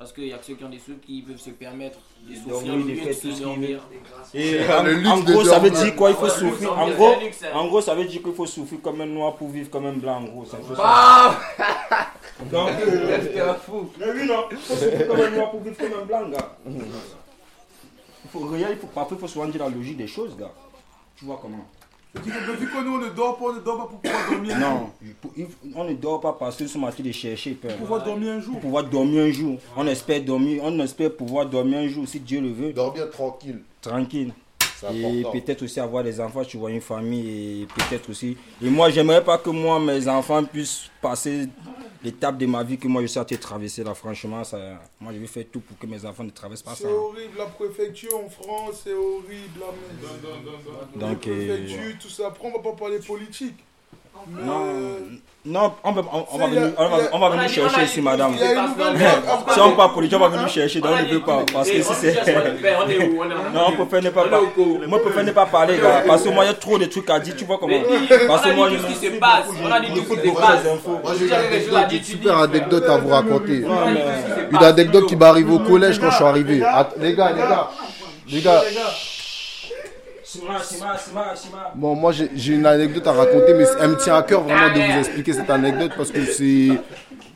Parce 0.00 0.14
qu'il 0.14 0.28
y 0.28 0.32
a 0.32 0.38
que 0.38 0.46
ceux 0.46 0.54
qui 0.54 0.64
ont 0.64 0.70
des 0.70 0.78
sous 0.78 0.94
qui 0.96 1.20
peuvent 1.20 1.36
se 1.38 1.50
permettre 1.50 1.98
de 2.26 2.34
souffrir 2.34 2.54
dormir, 2.74 2.74
le 2.76 2.82
de 2.84 2.88
luxe 3.06 3.22
de 3.22 3.42
dormir. 3.42 3.80
Et 4.32 4.52
Le 4.52 4.72
en, 4.74 4.82
luxe 4.84 5.08
en 5.10 5.20
de 5.20 5.32
gros, 5.32 5.44
ça 5.44 5.58
veut 5.58 5.68
dire 5.70 5.94
quoi? 5.94 6.08
Il 6.08 6.16
faut 6.16 6.24
Ouais, 6.24 6.30
souffrir. 6.30 6.74
le 6.74 6.80
En 6.80 6.90
gros, 6.92 7.20
luxe, 7.20 7.42
hein. 7.44 7.48
en 7.54 7.66
gros, 7.68 7.80
ça 7.82 7.94
veut 7.94 8.06
dire 8.06 8.22
qu'il 8.22 8.32
faut 8.32 8.46
souffrir 8.46 8.80
comme 8.80 8.98
un 9.02 9.06
noir 9.06 9.36
pour 9.36 9.50
vivre 9.50 9.68
comme 9.68 9.84
un 9.84 9.92
blanc. 9.92 10.16
En 10.16 10.24
gros, 10.24 10.46
c'est 10.50 10.56
un 10.56 10.60
peu 10.60 10.74
ça. 10.74 10.82
Ah 10.82 11.36
Donc, 12.50 12.70
euh, 12.88 13.50
un 13.50 13.54
fou. 13.56 13.90
mais 13.98 14.06
oui, 14.10 14.26
non. 14.26 14.44
Il 14.50 14.56
faut 14.56 14.74
souffrir 14.74 15.06
comme 15.06 15.20
un 15.20 15.30
noir 15.32 15.50
pour 15.50 15.60
vivre 15.60 15.76
comme 15.76 15.92
un 16.02 16.04
blanc, 16.06 16.28
gars. 16.30 16.56
Il 18.24 18.30
faut 18.32 18.46
réel, 18.46 18.68
il 18.70 18.78
faut 18.78 18.86
parfois, 18.86 19.18
il 19.18 19.20
faut 19.20 19.28
se 19.28 19.38
rendre 19.38 19.58
la 19.58 19.68
logique 19.68 19.98
des 19.98 20.06
choses, 20.06 20.34
gars. 20.34 20.52
Tu 21.16 21.26
vois 21.26 21.38
comment? 21.42 21.66
Que 22.12 22.84
nous 22.84 22.94
on 22.94 22.98
ne 22.98 23.08
dort 23.10 23.38
pas, 23.38 23.44
on 23.44 23.52
ne 23.52 23.60
dort 23.60 23.78
pas 23.78 23.86
pour 23.86 24.00
pouvoir 24.00 24.30
dormir. 24.30 24.58
Non, 24.58 24.90
on 25.76 25.84
ne 25.84 25.94
dort 25.94 26.20
pas 26.20 26.32
parce 26.32 26.56
que 26.56 26.66
ce 26.66 26.76
matin 26.76 27.02
de 27.04 27.12
chercher 27.12 27.52
peur. 27.52 27.70
Pour 27.70 27.80
pouvoir 27.80 28.04
dormir 28.04 28.32
un 28.32 28.40
jour. 28.40 28.52
Pour 28.54 28.60
pouvoir 28.62 28.84
dormir 28.84 29.24
un 29.24 29.30
jour. 29.30 29.58
On 29.76 29.86
espère 29.86 30.20
dormir, 30.22 30.60
on 30.64 30.78
espère 30.80 31.14
pouvoir 31.14 31.46
dormir 31.46 31.78
un 31.78 31.88
jour 31.88 32.08
si 32.08 32.18
Dieu 32.18 32.40
le 32.40 32.50
veut. 32.50 32.72
Dormir 32.72 33.08
tranquille. 33.10 33.62
Tranquille. 33.80 34.32
Et 34.92 35.22
peut-être 35.30 35.62
aussi 35.62 35.78
avoir 35.78 36.02
des 36.02 36.20
enfants, 36.20 36.42
tu 36.42 36.56
vois, 36.56 36.70
une 36.70 36.80
famille 36.80 37.62
et 37.62 37.66
peut-être 37.66 38.08
aussi. 38.08 38.36
Et 38.62 38.70
moi, 38.70 38.88
j'aimerais 38.90 39.22
pas 39.22 39.36
que 39.38 39.50
moi, 39.50 39.78
mes 39.78 40.08
enfants 40.08 40.42
puissent 40.42 40.90
passer 41.02 41.48
l'étape 42.02 42.38
de 42.38 42.46
ma 42.46 42.62
vie 42.62 42.78
que 42.78 42.88
moi 42.88 43.02
je 43.02 43.06
suis 43.06 43.20
de 43.20 43.36
traverser 43.36 43.84
là. 43.84 43.94
Franchement, 43.94 44.44
ça, 44.44 44.58
moi 45.00 45.12
je 45.12 45.18
vais 45.18 45.26
faire 45.26 45.44
tout 45.50 45.60
pour 45.60 45.78
que 45.78 45.86
mes 45.86 46.04
enfants 46.04 46.24
ne 46.24 46.30
traversent 46.30 46.62
pas 46.62 46.74
ça. 46.74 46.84
C'est 46.88 46.92
horrible, 46.92 47.38
la 47.38 47.46
préfecture 47.46 48.16
en 48.16 48.28
France, 48.28 48.82
c'est 48.84 48.94
horrible. 48.94 49.60
La 49.60 51.08
Donc, 51.08 51.26
la 51.26 51.32
euh, 51.32 51.56
préfecture, 51.56 51.98
tout 52.00 52.08
ça. 52.08 52.28
Après, 52.28 52.48
on 52.48 52.52
va 52.52 52.62
pas 52.62 52.76
parler 52.76 52.98
politique. 52.98 53.56
Non, 54.28 54.64
non, 55.46 55.72
on 55.82 55.92
va, 55.92 56.02
on, 56.12 56.26
on 56.32 56.38
va 56.38 56.46
venir, 56.48 56.72
on 56.76 56.88
va, 56.88 56.96
on 57.12 57.22
On 57.22 57.30
venir 57.30 57.48
chercher 57.48 57.80
on 57.80 57.84
ici, 57.84 58.02
madame. 58.02 58.32
il 58.34 58.40
y 58.40 58.44
a 58.44 58.52
une 58.52 58.68
nouvelle 58.68 58.96
vague. 58.96 59.22
Si 59.54 59.58
on 59.60 59.72
on 59.72 60.18
va 60.18 60.28
venir 60.28 60.48
chercher, 60.50 60.80
donc 60.80 60.90
On 60.92 60.98
on 60.98 61.02
ne 61.02 61.08
veut 61.08 61.20
pas. 61.20 61.42
Parce 61.50 61.70
que 61.70 61.82
si 61.82 61.90
on 61.90 61.94
c'est. 61.94 62.14
on 62.36 63.20
On 63.20 63.24
Non, 63.54 63.66
on 63.68 63.86
préfère 63.86 64.02
ne 64.02 64.10
pas 64.10 64.20
On 64.20 64.26
est 64.26 64.30
parler. 64.30 64.86
Moi, 64.86 64.98
je 64.98 65.02
préfère 65.04 65.24
ne 65.24 65.30
pas 65.32 65.46
parler, 65.46 65.78
gars. 65.78 66.02
Parce 66.06 66.22
que 66.22 66.28
moi, 66.28 66.44
il 66.44 66.48
y 66.48 66.50
a 66.50 66.54
trop 66.54 66.76
de 66.78 66.84
trucs 66.84 67.08
à 67.08 67.18
dire, 67.18 67.34
tu 67.36 67.46
vois 67.46 67.56
comment. 67.58 67.74
Parce 68.28 68.44
on 68.44 68.48
que 68.50 68.54
moi, 68.54 68.68
je 68.68 68.76
se 68.76 69.18
passe. 69.18 69.46
On 69.64 69.72
a 69.72 69.80
dit 69.80 69.86
tout 69.88 70.14
ce 70.14 70.20
qui 70.20 70.28
se 70.28 70.34
passe. 70.34 71.88
J'ai 71.90 71.96
une 71.96 72.04
super 72.04 72.36
anecdote 72.36 72.84
à 72.84 72.98
vous 72.98 73.08
raconter. 73.08 73.64
Une 74.50 74.62
anecdote 74.62 75.06
qui 75.06 75.16
m'est 75.16 75.24
arrivée 75.24 75.54
au 75.54 75.60
collège 75.60 75.98
quand 75.98 76.10
je 76.10 76.16
suis 76.16 76.24
arrivé. 76.24 76.62
Les 76.98 77.14
gars, 77.14 77.32
les 77.32 77.40
gars, 77.40 77.70
les 78.28 78.42
gars. 78.42 78.60
Sima, 78.60 78.60
Sima, 78.60 78.70
Sima, 78.70 78.92
Sima. 78.92 79.00
Bon, 81.74 81.94
moi 81.94 82.12
j'ai 82.12 82.54
une 82.54 82.66
anecdote 82.66 83.06
à 83.06 83.12
raconter, 83.12 83.54
mais 83.54 83.64
elle 83.80 83.90
me 83.90 83.96
tient 83.96 84.16
à 84.16 84.22
cœur 84.22 84.42
vraiment 84.42 84.68
de 84.74 84.92
vous 84.92 84.98
expliquer 84.98 85.32
cette 85.32 85.50
anecdote 85.50 85.92
parce 85.96 86.10
que 86.10 86.20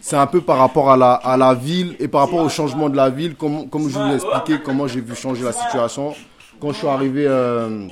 c'est 0.00 0.16
un 0.16 0.26
peu 0.26 0.40
par 0.40 0.58
rapport 0.58 0.90
à 0.90 0.96
la, 0.96 1.12
à 1.14 1.36
la 1.36 1.54
ville 1.54 1.96
et 1.98 2.08
par 2.08 2.22
rapport 2.22 2.40
au 2.40 2.48
changement 2.48 2.88
de 2.88 2.96
la 2.96 3.10
ville, 3.10 3.34
comme, 3.34 3.68
comme 3.68 3.88
je 3.88 3.98
vous 3.98 4.08
l'ai 4.08 4.14
expliqué, 4.14 4.62
comment 4.62 4.86
j'ai 4.86 5.00
vu 5.00 5.14
changer 5.14 5.42
la 5.44 5.52
situation. 5.52 6.14
Quand 6.60 6.72
je 6.72 6.78
suis 6.78 6.86
arrivé, 6.86 7.24
euh, 7.26 7.88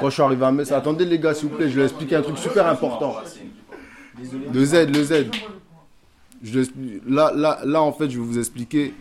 quand 0.00 0.08
je 0.08 0.14
suis 0.14 0.22
arrivé 0.22 0.44
à 0.44 0.50
Metz, 0.50 0.72
attendez 0.72 1.04
les 1.04 1.18
gars, 1.18 1.34
s'il 1.34 1.48
vous 1.48 1.56
plaît, 1.56 1.68
je 1.68 1.76
vais 1.78 1.84
expliquer 1.84 2.16
un 2.16 2.22
truc 2.22 2.38
super 2.38 2.66
important. 2.66 3.14
Le 4.52 4.64
Z, 4.64 4.88
le 4.88 5.04
Z. 5.04 5.26
Je 6.42 6.60
là, 7.08 7.30
là, 7.34 7.60
là, 7.64 7.80
en 7.80 7.92
fait, 7.92 8.10
je 8.10 8.18
vais 8.18 8.24
vous 8.24 8.38
expliquer 8.38 8.92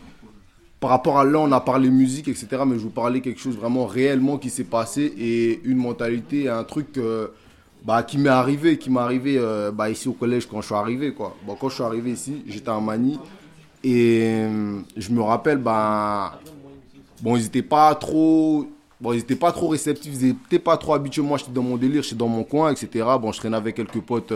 par 0.81 0.89
rapport 0.89 1.19
à 1.19 1.23
là, 1.23 1.37
on 1.39 1.51
a 1.51 1.61
parlé 1.61 1.91
musique, 1.91 2.27
etc. 2.27 2.47
Mais 2.65 2.73
je 2.73 2.83
vous 2.83 2.89
parler 2.89 3.21
quelque 3.21 3.39
chose 3.39 3.55
vraiment 3.55 3.85
réellement 3.85 4.39
qui 4.39 4.49
s'est 4.49 4.63
passé 4.63 5.13
et 5.15 5.61
une 5.63 5.77
mentalité, 5.77 6.49
un 6.49 6.63
truc 6.63 6.97
euh, 6.97 7.27
bah, 7.85 8.01
qui 8.01 8.17
m'est 8.17 8.29
arrivé, 8.29 8.79
qui 8.79 8.89
m'est 8.89 8.99
arrivé 8.99 9.35
euh, 9.37 9.71
bah, 9.71 9.91
ici 9.91 10.09
au 10.09 10.13
collège 10.13 10.47
quand 10.47 10.59
je 10.59 10.65
suis 10.65 10.75
arrivé. 10.75 11.13
Quand 11.15 11.69
je 11.69 11.73
suis 11.75 11.83
arrivé 11.83 12.11
ici, 12.11 12.43
j'étais 12.47 12.69
en 12.69 12.81
Mani 12.81 13.19
et 13.83 14.21
euh, 14.23 14.79
je 14.97 15.11
me 15.11 15.21
rappelle, 15.21 15.59
bah, 15.59 16.39
bon, 17.21 17.37
ils 17.37 17.45
étaient 17.45 17.61
pas 17.61 17.93
trop. 17.93 18.65
Ils 19.03 19.17
étaient 19.17 19.35
pas 19.35 19.51
trop 19.51 19.67
réceptifs, 19.67 20.13
ils 20.19 20.29
étaient 20.29 20.59
pas 20.59 20.77
trop 20.77 20.95
habitués. 20.95 21.21
Moi, 21.21 21.37
j'étais 21.37 21.51
dans 21.51 21.63
mon 21.63 21.77
délire, 21.77 22.01
j'étais 22.01 22.15
dans 22.15 22.27
mon 22.27 22.43
coin, 22.43 22.71
etc. 22.71 23.05
Bon, 23.19 23.31
je 23.31 23.37
traînais 23.37 23.57
avec 23.57 23.75
quelques 23.75 24.01
potes 24.01 24.33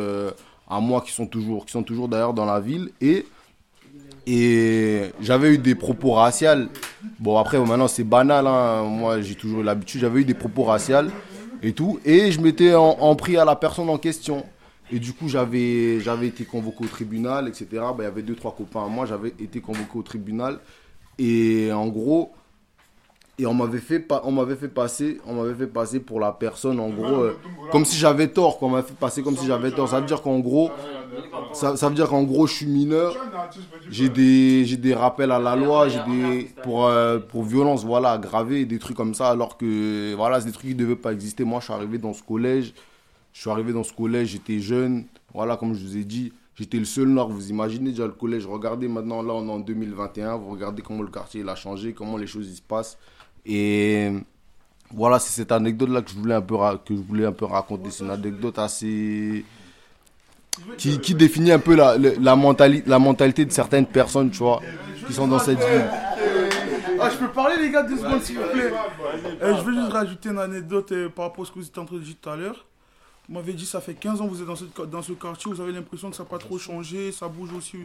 à 0.68 0.80
moi 0.80 1.02
qui 1.02 1.12
sont 1.12 1.26
toujours, 1.26 1.66
qui 1.66 1.72
sont 1.72 1.84
toujours 1.84 2.08
d'ailleurs 2.08 2.34
dans 2.36 2.46
la 2.46 2.60
ville. 2.60 2.92
Et 3.02 3.26
et 4.28 5.12
j'avais 5.22 5.54
eu 5.54 5.58
des 5.58 5.76
propos 5.76 6.12
raciales. 6.12 6.68
Bon, 7.20 7.38
après, 7.38 7.60
maintenant, 7.60 7.88
c'est 7.88 8.04
banal. 8.04 8.48
hein. 8.48 8.84
Moi, 8.84 9.22
j'ai 9.22 9.36
toujours 9.36 9.64
l'habitude. 9.64 10.02
J'avais 10.02 10.22
eu 10.22 10.26
des 10.26 10.34
propos 10.34 10.64
raciales 10.64 11.12
et 11.62 11.74
tout. 11.74 12.00
Et 12.06 12.32
je 12.32 12.42
m'étais 12.42 12.74
en, 12.74 13.16
pris 13.16 13.38
à 13.38 13.46
la 13.46 13.56
personne 13.56 13.90
en 13.90 13.98
question. 13.98 14.46
Et 14.92 15.00
du 15.00 15.14
coup, 15.14 15.28
j'avais 15.28 16.00
été 16.24 16.46
convoqué 16.46 16.84
au 16.86 16.88
tribunal, 16.88 17.48
etc. 17.48 17.68
Bah, 17.72 17.96
Il 18.00 18.04
y 18.04 18.08
avait 18.08 18.22
deux, 18.22 18.36
trois 18.36 18.56
copains 18.56 18.86
à 18.86 18.88
moi. 18.88 19.06
J'avais 19.06 19.30
été 19.40 19.62
convoqué 19.62 19.98
au 19.98 20.04
tribunal. 20.04 20.60
Et 21.18 21.72
en 21.72 21.88
gros, 21.88 22.34
et 23.38 23.46
on 23.46 23.54
m'avait 23.54 23.80
fait, 23.80 24.08
fait 24.60 24.68
passer, 24.70 25.20
fait 25.58 25.68
passer 25.68 26.00
pour 26.00 26.22
la 26.22 26.32
personne, 26.32 26.80
en 26.80 26.90
gros, 26.90 27.22
euh, 27.22 27.38
comme 27.70 27.84
si 27.84 27.98
j'avais 27.98 28.30
tort. 28.30 28.58
m'avait 28.70 28.88
fait 28.88 28.94
passer 28.94 29.22
comme 29.22 29.36
si 29.36 29.46
j'avais 29.46 29.72
tort. 29.72 29.90
Ça 29.90 30.00
veut 30.00 30.06
dire 30.06 30.22
qu'en 30.22 30.40
gros, 30.40 30.72
ça, 31.54 31.90
veut 31.90 31.96
dire 31.96 32.10
qu'en 32.10 32.24
gros, 32.24 32.48
je 32.48 32.54
suis 32.54 32.66
mineur. 32.66 33.16
J'ai 33.90 34.10
des, 34.10 34.94
rappels 34.94 35.32
à 35.32 35.40
la 35.40 35.56
loi, 35.56 35.88
j'ai 35.90 36.02
des 36.08 36.50
pour 36.64 36.88
euh, 36.88 37.20
pour 37.20 37.44
violence, 37.44 37.84
voilà, 37.84 38.12
aggravée, 38.12 38.66
des 38.66 38.80
trucs 38.80 38.98
comme 38.98 39.14
ça, 39.14 39.30
alors 39.30 39.58
que 39.58 40.14
voilà, 40.16 40.40
c'est 40.40 40.48
des 40.48 40.52
trucs 40.52 40.68
qui 40.68 40.76
devaient 40.76 40.96
pas 40.96 41.14
exister. 41.14 41.44
Moi, 41.44 41.60
je 41.60 41.66
suis 41.66 41.74
arrivé 41.74 41.98
dans 41.98 42.14
ce 42.14 42.24
collège, 42.24 42.74
je 43.34 43.42
suis 43.42 43.50
arrivé 43.50 43.74
dans 43.74 43.84
ce 43.84 43.94
collège, 43.94 44.30
j'étais 44.30 44.60
jeune, 44.60 45.06
voilà, 45.34 45.58
comme 45.58 45.74
je 45.74 45.86
vous 45.86 45.98
ai 45.98 46.04
dit, 46.04 46.32
J'étais 46.56 46.78
le 46.78 46.86
seul 46.86 47.08
noir. 47.10 47.28
Vous 47.28 47.50
imaginez 47.50 47.92
déjà 47.92 48.06
le 48.06 48.14
collège. 48.14 48.46
Regardez 48.46 48.88
maintenant, 48.88 49.22
là, 49.22 49.34
on 49.34 49.48
est 49.48 49.52
en 49.52 49.60
2021. 49.60 50.38
Vous 50.38 50.52
regardez 50.52 50.82
comment 50.82 51.04
le 51.04 51.10
quartier 51.10 51.42
il 51.42 51.50
a 51.50 51.56
changé, 51.56 51.94
comment 51.94 52.18
les 52.18 52.28
choses 52.28 52.54
se 52.54 52.62
passent. 52.62 52.98
Et 53.46 54.10
voilà, 54.94 55.20
c'est 55.20 55.32
cette 55.32 55.52
anecdote-là 55.52 56.02
que 56.02 56.12
je 56.12 56.16
voulais 56.16 56.36
un 56.36 56.42
peu, 56.42 56.56
que 56.86 56.96
je 56.96 57.02
voulais 57.02 57.26
un 57.26 57.34
peu 57.34 57.46
raconter. 57.46 57.92
C'est 57.92 58.06
une 58.06 58.10
anecdote 58.10 58.58
assez. 58.58 59.44
Qui, 60.78 61.16
définit 61.16 61.52
un 61.52 61.60
peu 61.60 61.76
la, 61.76 61.98
la, 61.98 62.36
mentalité, 62.36 62.90
la 62.90 63.00
mentalité 63.00 63.46
de 63.46 63.52
certaines 63.52 63.86
personnes, 63.86 64.32
tu 64.32 64.40
vois, 64.40 64.62
qui 65.08 65.14
sont 65.14 65.28
dans 65.28 65.40
cette 65.40 65.60
ville. 65.60 65.86
Ah, 67.00 67.10
je 67.10 67.18
peux 67.18 67.28
parler, 67.28 67.58
les 67.62 67.72
gars, 67.72 67.84
deux 67.84 67.98
secondes, 67.98 68.22
s'il 68.22 68.38
vous 68.38 68.50
plaît. 68.50 68.72
Euh, 69.42 69.56
je 69.58 69.62
veux 69.62 69.74
juste 69.74 69.92
rajouter 69.92 70.30
une 70.30 70.40
anecdote 70.40 70.92
euh, 70.92 71.10
par 71.10 71.26
rapport 71.26 71.44
à 71.44 71.48
ce 71.48 71.52
que 71.52 71.60
vous 71.60 71.68
étiez 71.68 71.82
en 71.82 71.86
train 71.86 71.98
de 71.98 72.02
dire 72.02 72.16
tout 72.20 72.30
à 72.30 72.36
l'heure. 72.36 72.66
Vous 73.28 73.36
m'avez 73.36 73.54
dit 73.54 73.66
ça 73.66 73.82
fait 73.82 73.96
15 73.96 74.22
ans 74.22 74.28
que 74.28 74.34
vous 74.34 74.42
êtes 74.42 74.48
dans 74.48 74.56
ce, 74.56 74.66
dans 74.86 75.02
ce 75.02 75.12
quartier, 75.14 75.52
vous 75.52 75.60
avez 75.60 75.72
l'impression 75.72 76.10
que 76.10 76.16
ça 76.16 76.24
n'a 76.24 76.30
pas 76.30 76.38
trop 76.38 76.60
changé, 76.60 77.12
ça 77.12 77.28
bouge 77.28 77.54
aussi 77.54 77.78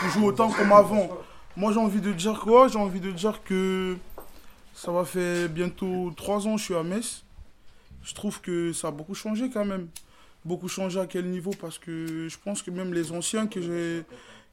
toujours 0.00 0.24
autant 0.24 0.50
comme 0.50 0.72
avant. 0.72 1.08
Moi 1.54 1.72
j'ai 1.72 1.78
envie 1.78 2.00
de 2.00 2.12
dire 2.12 2.40
quoi? 2.40 2.68
J'ai 2.68 2.78
envie 2.78 3.00
de 3.00 3.10
dire 3.10 3.42
que 3.44 3.96
ça 4.74 4.90
va 4.90 5.04
faire 5.04 5.50
bientôt 5.50 6.12
3 6.16 6.46
ans 6.46 6.54
que 6.54 6.60
je 6.60 6.64
suis 6.64 6.74
à 6.74 6.82
Metz. 6.82 7.24
Je 8.02 8.14
trouve 8.14 8.40
que 8.40 8.72
ça 8.72 8.88
a 8.88 8.90
beaucoup 8.90 9.14
changé 9.14 9.50
quand 9.52 9.66
même. 9.66 9.88
Beaucoup 10.44 10.68
changé 10.68 11.00
à 11.00 11.06
quel 11.06 11.26
niveau 11.26 11.52
Parce 11.60 11.78
que 11.78 12.28
je 12.28 12.36
pense 12.38 12.62
que 12.62 12.70
même 12.70 12.92
les 12.92 13.12
anciens 13.12 13.46
que 13.46 13.60
j'ai 13.62 14.04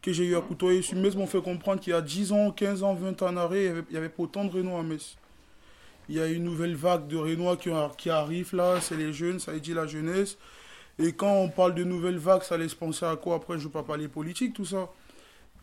que 0.02 0.12
j'ai 0.12 0.26
eu 0.26 0.36
à 0.36 0.42
côtoyer 0.42 0.82
sur 0.82 0.98
Metz 0.98 1.16
m'ont 1.16 1.28
fait 1.28 1.42
comprendre 1.42 1.80
qu'il 1.80 1.94
y 1.94 1.96
a 1.96 2.02
10 2.02 2.32
ans, 2.32 2.52
15 2.52 2.84
ans, 2.84 2.96
20 2.96 3.22
ans 3.22 3.28
en 3.28 3.38
arrêt, 3.38 3.66
il 3.66 3.86
n'y 3.92 3.98
avait, 3.98 4.10
pas 4.10 4.24
autant 4.24 4.46
de 4.46 4.52
Renault 4.52 4.78
à 4.78 4.84
Metz. 4.84 5.16
Il 6.10 6.16
y 6.16 6.20
a 6.20 6.28
une 6.28 6.44
nouvelle 6.44 6.76
vague 6.76 7.08
de 7.08 7.18
Renois 7.18 7.56
qui, 7.56 8.10
arrive 8.10 8.56
là, 8.56 8.82
c'est 8.82 8.98
les 8.98 9.14
jeunes, 9.14 9.40
ça 9.40 9.58
dit 9.58 9.74
la 9.74 9.86
jeunesse. 9.86 10.38
Et 11.00 11.14
quand 11.14 11.32
on 11.32 11.50
parle 11.50 11.76
de 11.76 11.84
nouvelle 11.84 12.18
vague, 12.18 12.44
ça 12.44 12.58
laisse 12.58 12.74
penser 12.74 13.06
à 13.06 13.16
quoi? 13.16 13.36
Après, 13.36 13.54
je 13.54 13.60
ne 13.60 13.64
veux 13.66 13.70
pas 13.70 13.84
parler 13.84 14.08
politique, 14.08 14.54
tout 14.54 14.66
ça. 14.66 14.90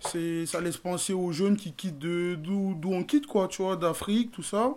C'est, 0.01 0.47
ça 0.47 0.61
laisse 0.61 0.77
penser 0.77 1.13
aux 1.13 1.33
jeunes 1.33 1.57
qui 1.57 1.73
quittent 1.73 1.99
d'où, 1.99 2.75
d'où 2.75 2.93
on 2.95 3.03
quitte, 3.03 3.27
quoi, 3.27 3.49
tu 3.49 3.63
vois, 3.63 3.77
d'Afrique, 3.77 4.31
tout 4.31 4.45
ça, 4.45 4.73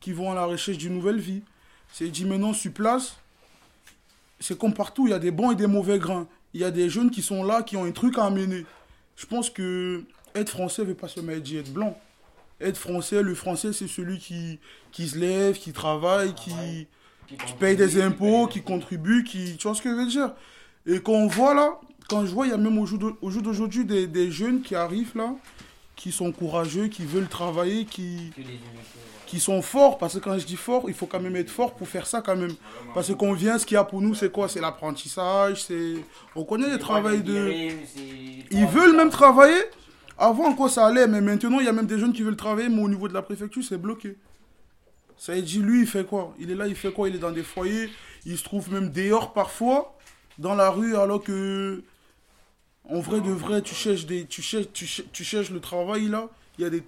qui 0.00 0.12
vont 0.12 0.30
à 0.30 0.34
la 0.34 0.44
recherche 0.44 0.76
d'une 0.76 0.94
nouvelle 0.94 1.18
vie. 1.18 1.42
C'est 1.90 2.08
dit 2.08 2.26
maintenant 2.26 2.52
sur 2.52 2.72
place, 2.72 3.16
c'est 4.40 4.58
comme 4.58 4.74
partout, 4.74 5.06
il 5.06 5.10
y 5.10 5.14
a 5.14 5.18
des 5.18 5.30
bons 5.30 5.50
et 5.52 5.56
des 5.56 5.66
mauvais 5.66 5.98
grains. 5.98 6.26
Il 6.54 6.60
y 6.60 6.64
a 6.64 6.70
des 6.70 6.88
jeunes 6.88 7.10
qui 7.10 7.22
sont 7.22 7.44
là, 7.44 7.62
qui 7.62 7.76
ont 7.76 7.84
un 7.84 7.90
truc 7.90 8.18
à 8.18 8.24
amener. 8.24 8.64
Je 9.16 9.26
pense 9.26 9.50
que 9.50 10.04
être 10.34 10.50
français 10.50 10.82
ne 10.82 10.88
veut 10.88 10.94
pas 10.94 11.08
se 11.08 11.20
mettre 11.20 11.52
être 11.54 11.72
blanc. 11.72 11.98
Être 12.60 12.76
français, 12.76 13.22
le 13.22 13.34
français, 13.34 13.72
c'est 13.72 13.88
celui 13.88 14.18
qui, 14.18 14.58
qui 14.92 15.08
se 15.08 15.18
lève, 15.18 15.58
qui 15.58 15.72
travaille, 15.72 16.34
qui, 16.34 16.86
qui, 17.28 17.52
paye 17.58 17.76
des 17.76 18.00
impôts, 18.00 18.46
qui 18.46 18.62
contribue, 18.62 19.22
qui. 19.24 19.56
Tu 19.56 19.66
vois 19.66 19.76
ce 19.76 19.82
que 19.82 19.90
je 19.90 19.94
veux 19.94 20.06
dire? 20.06 20.32
Et 20.86 21.00
quand 21.00 21.12
on 21.12 21.28
voit 21.28 21.54
là, 21.54 21.78
quand 22.08 22.24
je 22.24 22.32
vois, 22.32 22.46
il 22.46 22.50
y 22.50 22.54
a 22.54 22.56
même 22.56 22.78
au 22.78 22.86
jour 22.86 23.42
d'aujourd'hui 23.42 23.84
des, 23.84 24.06
des, 24.06 24.30
jeunes 24.30 24.62
qui 24.62 24.74
arrivent 24.74 25.16
là, 25.16 25.34
qui 25.98 26.12
sont 26.12 26.30
courageux, 26.30 26.86
qui 26.86 27.04
veulent 27.04 27.28
travailler, 27.28 27.84
qui, 27.84 28.32
qui 29.26 29.40
sont 29.40 29.60
forts. 29.62 29.98
Parce 29.98 30.14
que 30.14 30.20
quand 30.20 30.38
je 30.38 30.46
dis 30.46 30.56
fort, 30.56 30.84
il 30.86 30.94
faut 30.94 31.06
quand 31.06 31.18
même 31.18 31.34
être 31.34 31.50
fort 31.50 31.74
pour 31.74 31.88
faire 31.88 32.06
ça 32.06 32.22
quand 32.22 32.36
même. 32.36 32.54
Parce 32.94 33.12
qu'on 33.14 33.32
vient, 33.32 33.58
ce 33.58 33.66
qu'il 33.66 33.74
y 33.74 33.78
a 33.78 33.82
pour 33.82 34.00
nous, 34.00 34.14
c'est 34.14 34.30
quoi? 34.30 34.48
C'est 34.48 34.60
l'apprentissage, 34.60 35.64
c'est... 35.64 35.96
On 36.36 36.44
connaît 36.44 36.70
le 36.70 36.78
travail 36.78 37.22
de... 37.22 37.50
Ils 38.52 38.66
veulent 38.66 38.96
même 38.96 39.10
travailler. 39.10 39.60
Avant, 40.16 40.54
quoi, 40.54 40.68
ça 40.68 40.86
allait, 40.86 41.08
mais 41.08 41.20
maintenant, 41.20 41.58
il 41.58 41.66
y 41.66 41.68
a 41.68 41.72
même 41.72 41.86
des 41.86 41.98
jeunes 41.98 42.12
qui 42.12 42.22
veulent 42.22 42.36
travailler, 42.36 42.68
mais 42.68 42.82
au 42.82 42.88
niveau 42.88 43.08
de 43.08 43.14
la 43.14 43.22
préfecture, 43.22 43.62
c'est 43.62 43.76
bloqué. 43.76 44.16
Ça 45.16 45.34
veut 45.34 45.42
dire, 45.42 45.62
lui, 45.62 45.80
il 45.80 45.86
fait 45.86 46.04
quoi? 46.04 46.32
Il 46.38 46.52
est 46.52 46.54
là, 46.54 46.68
il 46.68 46.76
fait 46.76 46.92
quoi? 46.92 47.08
Il 47.08 47.16
est 47.16 47.18
dans 47.18 47.32
des 47.32 47.42
foyers, 47.42 47.90
il 48.24 48.38
se 48.38 48.44
trouve 48.44 48.72
même 48.72 48.90
dehors 48.90 49.32
parfois, 49.32 49.98
dans 50.38 50.54
la 50.54 50.70
rue, 50.70 50.96
alors 50.96 51.22
que... 51.22 51.82
En 52.88 53.00
vrai 53.00 53.20
de 53.20 53.30
vrai, 53.30 53.62
tu 53.62 53.74
cherches, 53.74 54.06
des, 54.06 54.26
tu 54.26 54.40
cherches, 54.42 54.68
tu 54.72 55.24
cherches, 55.24 55.50
le 55.50 55.60
travail, 55.60 56.08
là. 56.08 56.28
Il 56.58 56.62
y 56.62 56.64
a 56.64 56.70
des... 56.70 56.82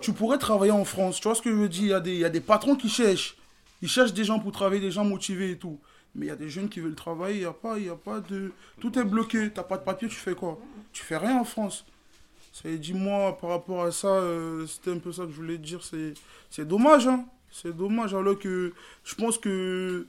Tu 0.00 0.12
pourrais 0.12 0.38
travailler 0.38 0.72
en 0.72 0.84
France, 0.84 1.16
tu 1.16 1.24
vois 1.24 1.34
ce 1.34 1.42
que 1.42 1.50
je 1.50 1.54
veux 1.54 1.68
dire 1.68 1.82
il 1.82 1.88
y, 1.88 1.92
a 1.92 2.00
des, 2.00 2.16
y 2.18 2.24
a 2.24 2.30
des 2.30 2.40
patrons 2.40 2.76
qui 2.76 2.88
cherchent. 2.88 3.36
Ils 3.80 3.88
cherchent 3.88 4.12
des 4.12 4.24
gens 4.24 4.38
pour 4.38 4.52
travailler, 4.52 4.80
des 4.80 4.90
gens 4.90 5.04
motivés 5.04 5.52
et 5.52 5.56
tout. 5.56 5.78
Mais 6.14 6.26
il 6.26 6.28
y 6.28 6.32
a 6.32 6.36
des 6.36 6.48
jeunes 6.48 6.68
qui 6.68 6.80
veulent 6.80 6.94
travailler, 6.94 7.40
il 7.40 7.46
a, 7.46 7.52
pas, 7.52 7.78
y 7.78 7.88
a 7.88 7.94
pas 7.94 8.20
de... 8.20 8.52
Tout 8.80 8.96
est 8.98 9.04
bloqué, 9.04 9.50
tu 9.50 9.56
n'as 9.56 9.62
pas 9.62 9.78
de 9.78 9.84
papier, 9.84 10.08
tu 10.08 10.14
fais 10.14 10.34
quoi? 10.34 10.58
Tu 10.92 11.02
fais 11.02 11.16
rien 11.16 11.38
en 11.38 11.44
France. 11.44 11.84
Ça 12.52 12.68
dit 12.68 12.92
moi, 12.92 13.36
par 13.38 13.50
rapport 13.50 13.84
à 13.84 13.92
ça, 13.92 14.08
euh, 14.08 14.66
c'était 14.66 14.90
un 14.90 14.98
peu 14.98 15.12
ça 15.12 15.24
que 15.24 15.30
je 15.30 15.36
voulais 15.36 15.58
dire. 15.58 15.80
C'est 16.50 16.66
dommage, 16.66 17.06
hein 17.06 17.24
C'est 17.50 17.76
dommage, 17.76 18.14
alors 18.14 18.38
que 18.38 18.72
je 19.04 19.14
pense 19.14 19.38
que 19.38 20.06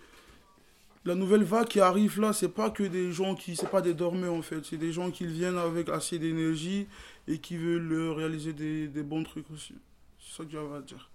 la 1.09 1.15
nouvelle 1.15 1.43
vague 1.43 1.67
qui 1.67 1.79
arrive 1.79 2.21
là, 2.21 2.33
c'est 2.33 2.49
pas 2.49 2.69
que 2.69 2.83
des 2.83 3.11
gens 3.11 3.33
qui, 3.33 3.55
c'est 3.55 3.69
pas 3.69 3.81
des 3.81 3.95
dormeurs 3.95 4.33
en 4.33 4.43
fait, 4.43 4.63
c'est 4.63 4.77
des 4.77 4.93
gens 4.93 5.09
qui 5.09 5.25
viennent 5.25 5.57
avec 5.57 5.89
assez 5.89 6.19
d'énergie 6.19 6.87
et 7.27 7.39
qui 7.39 7.57
veulent 7.57 8.11
réaliser 8.11 8.53
des, 8.53 8.87
des 8.87 9.01
bons 9.01 9.23
trucs 9.23 9.49
aussi. 9.51 9.73
C'est 10.19 10.37
ça 10.37 10.43
que 10.45 10.51
j'avais 10.51 10.77
à 10.77 10.81
dire. 10.81 11.09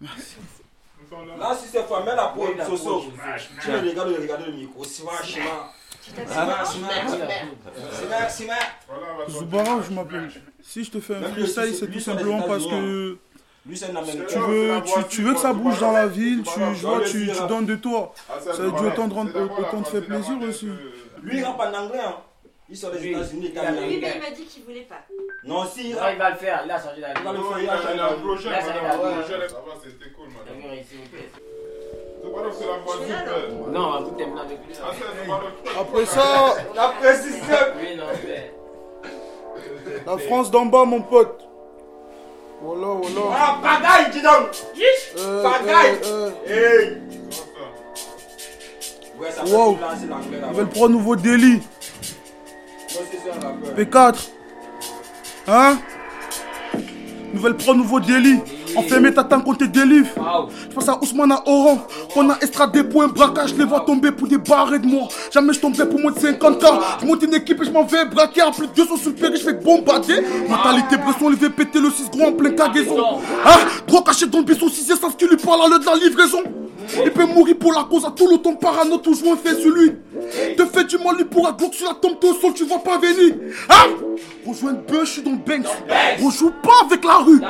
Merci. 0.00 0.36
Là, 1.38 1.54
si 1.54 1.68
c'est 1.68 1.86
fois, 1.86 2.04
mets 2.04 2.16
la 2.16 2.28
peau, 2.28 2.46
Soso. 2.66 3.04
Tu 3.62 3.70
me 3.70 3.88
regardes, 3.88 4.14
regarde 4.18 4.46
le 4.46 4.52
micro. 4.52 4.82
Sima, 4.84 5.12
Sima. 5.22 5.72
Zoubara, 9.28 9.82
je 9.82 9.94
m'appelle. 9.94 10.30
Si 10.62 10.84
je 10.84 10.90
te 10.90 11.00
fais 11.00 11.16
un 11.16 11.22
freestyle, 11.22 11.74
c'est 11.74 11.90
tout 11.90 12.00
simplement 12.00 12.42
parce 12.42 12.66
que 12.66 13.18
tu 13.74 14.38
veux, 14.38 14.82
tu, 14.82 15.04
tu, 15.08 15.22
veux 15.22 15.34
que 15.34 15.40
ça 15.40 15.52
bouge 15.52 15.78
dans 15.80 15.92
la 15.92 16.06
ville, 16.06 16.42
tu, 16.42 16.60
je 16.74 16.86
vois, 16.86 17.00
tu, 17.00 17.30
tu 17.30 17.46
donnes 17.48 17.66
de 17.66 17.76
toi. 17.76 18.14
Ça 18.40 18.52
veut 18.52 18.70
dire 18.72 18.92
autant, 18.92 19.08
autant 19.08 19.82
te 19.82 19.88
faire 19.88 20.06
plaisir 20.06 20.36
aussi. 20.48 20.68
Lui, 21.22 21.38
il 21.38 21.44
rappe 21.44 21.60
en 21.60 21.84
anglais. 21.84 22.00
Hein. 22.04 22.16
Il 22.70 22.76
sort 22.76 22.90
des 22.90 23.06
États-Unis. 23.06 23.52
Oui, 23.54 23.98
mais 24.00 24.12
il 24.14 24.20
m'a 24.20 24.30
dit 24.30 24.44
qu'il 24.44 24.62
voulait 24.64 24.82
pas. 24.82 25.02
Non, 25.44 25.64
si. 25.64 25.90
il 25.90 25.94
va 25.94 26.30
le 26.30 26.36
faire. 26.36 26.62
Il 26.64 26.70
a 26.70 26.78
changé 26.78 27.00
d'avis. 27.00 27.14
Il 27.18 27.24
va 27.24 27.32
le 27.32 27.38
faire. 27.38 27.58
Il 27.60 27.68
a 27.70 27.76
changé 27.80 27.96
d'avis. 27.96 28.20
projet. 28.20 28.50
Ça 29.48 29.54
va, 29.54 29.74
c'était 29.82 30.10
cool, 30.12 30.28
madame. 30.28 30.56
Non, 33.72 34.02
vous 34.02 34.16
lui. 34.16 34.74
Après 35.80 36.06
ça. 36.06 36.56
La 36.74 36.88
précision. 37.00 37.56
Oui, 37.80 37.96
non, 37.96 38.04
mais. 38.26 38.52
La 40.06 40.18
France 40.18 40.50
d'en 40.50 40.66
bas, 40.66 40.84
mon 40.84 41.00
pote. 41.00 41.47
Voilà, 42.60 42.86
voilà. 42.86 43.36
Ah, 43.38 43.58
bagaille, 43.62 44.10
dis 44.12 44.22
donc. 44.22 44.50
Euh, 45.18 45.42
Bagaille. 45.42 45.98
euh, 46.04 46.30
euh. 46.48 46.80
Hey. 46.82 46.98
Ouais, 49.18 49.30
ça 49.30 49.44
Wow. 49.44 49.78
Nouvelle 50.50 50.66
pro, 50.68 50.88
nouveau 50.88 51.16
délit. 51.16 51.60
P4. 53.76 54.28
Hein? 55.46 55.78
Nouvelle 57.32 57.56
pro, 57.56 57.74
nouveau 57.74 58.00
délit. 58.00 58.40
Enfermé, 58.78 59.12
t'attends 59.12 59.40
qu'on 59.40 59.54
te 59.54 59.64
délivre. 59.64 60.08
Je 60.70 60.74
pense 60.74 60.88
à 60.88 61.02
Ousmane 61.02 61.32
à 61.32 61.42
Oran. 61.46 61.78
On 62.14 62.30
a 62.30 62.36
extradé 62.36 62.84
pour 62.84 63.02
un 63.02 63.08
braquage. 63.08 63.50
Je 63.50 63.56
les 63.56 63.64
vois 63.64 63.80
tomber 63.80 64.12
pour 64.12 64.28
des 64.28 64.38
barres 64.38 64.70
de 64.70 64.86
moi. 64.86 65.08
Jamais 65.32 65.52
je 65.52 65.58
tomberai 65.58 65.88
pour 65.88 65.98
moins 65.98 66.12
de 66.12 66.18
50 66.18 66.64
ans. 66.64 66.78
Je 67.00 67.06
monte 67.06 67.22
une 67.24 67.34
équipe 67.34 67.60
et 67.60 67.64
je 67.64 67.70
m'en 67.72 67.82
vais 67.82 68.04
braquer. 68.04 68.42
En 68.42 68.52
plus 68.52 68.68
de 68.68 68.72
200 68.74 68.96
sur 68.96 69.10
le 69.10 69.36
je 69.36 69.42
fais 69.42 69.54
bombarder. 69.54 70.20
Mentalité, 70.48 70.96
pression, 70.96 71.28
levé, 71.28 71.50
péter 71.50 71.80
le 71.80 71.90
6 71.90 72.10
gros 72.10 72.28
en 72.28 72.32
plein 72.32 72.50
cargaison. 72.50 72.96
Hein? 73.44 73.58
Gros 73.88 74.02
caché 74.02 74.26
dans 74.26 74.38
le 74.38 74.44
buisson, 74.44 74.68
6 74.68 74.94
sans 75.00 75.10
ce 75.10 75.16
qui 75.16 75.26
lui 75.26 75.36
parle 75.36 75.62
à 75.62 75.68
l'heure 75.68 75.80
de 75.80 75.84
la 75.84 75.96
livraison. 75.96 76.38
Il 77.04 77.10
peut 77.10 77.26
mourir 77.26 77.56
pour 77.58 77.72
la 77.72 77.84
cause 77.84 78.04
à 78.04 78.10
tout 78.10 78.28
le 78.30 78.38
temps 78.38 78.54
parano, 78.54 78.98
toujours 78.98 79.32
un 79.32 79.36
fait 79.36 79.56
sur 79.60 79.70
lui. 79.70 79.92
Te 80.56 80.64
fait 80.66 80.84
du 80.84 80.98
mal, 80.98 81.16
lui 81.16 81.24
pourra 81.24 81.52
glock 81.52 81.74
sur 81.74 81.86
la 81.86 81.94
tombe 81.94 82.16
au 82.22 82.34
sol, 82.34 82.52
tu 82.54 82.64
vois 82.64 82.78
pas 82.78 82.98
venir. 82.98 83.34
Hein 83.68 83.88
Rejoins 84.46 84.76
suis 85.04 85.22
dans 85.22 85.32
le 85.32 85.36
Banks. 85.36 85.66
Rejoue 86.22 86.52
pas 86.62 86.86
avec 86.86 87.04
la 87.04 87.16
rue. 87.18 87.40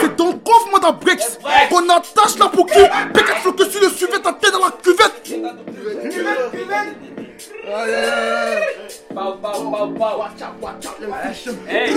C'est 0.00 0.16
dans 0.16 0.28
le 0.28 0.34
coffre, 0.34 0.68
madame 0.72 0.96
Brex. 1.00 1.38
Qu'on 1.70 1.88
attache 1.88 2.38
la 2.38 2.48
pour 2.48 2.66
qui 2.66 2.78
Pécate 3.12 3.38
flotte 3.38 3.70
sur 3.70 3.80
le 3.80 3.88
suvet, 3.90 4.18
ta 4.22 4.32
tête 4.32 4.52
dans 4.52 4.64
la 4.64 4.72
cuvette. 4.82 5.22
Aïe, 7.68 7.94
aïe, 7.94 8.45
aïe. 8.96 9.14
Pow, 9.14 9.36
pow, 9.36 9.70
pow, 9.70 9.92
pow. 9.92 10.18
Watch 10.18 10.42
out, 10.42 10.60
watch 10.60 10.86
out, 10.86 11.00
let 11.00 11.10
me 11.10 11.32
fish 11.32 11.46
him. 11.46 11.66
Hey. 11.66 11.92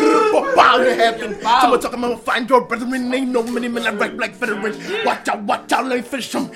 Bow 0.56 0.82
in 0.82 1.00
heaven. 1.00 1.42
Someone 1.42 1.80
talking 1.80 2.04
about 2.04 2.24
find 2.24 2.50
your 2.50 2.62
brethren. 2.66 3.14
Ain't 3.14 3.30
no 3.30 3.44
many 3.44 3.68
men 3.68 3.98
like 3.98 4.18
black 4.18 4.32
veterans. 4.32 4.78
Watch 5.06 5.28
out, 5.30 5.44
watch 5.44 5.72
out, 5.72 5.86
let 5.86 5.98
me 5.98 6.02
fish 6.02 6.34
him. 6.34 6.50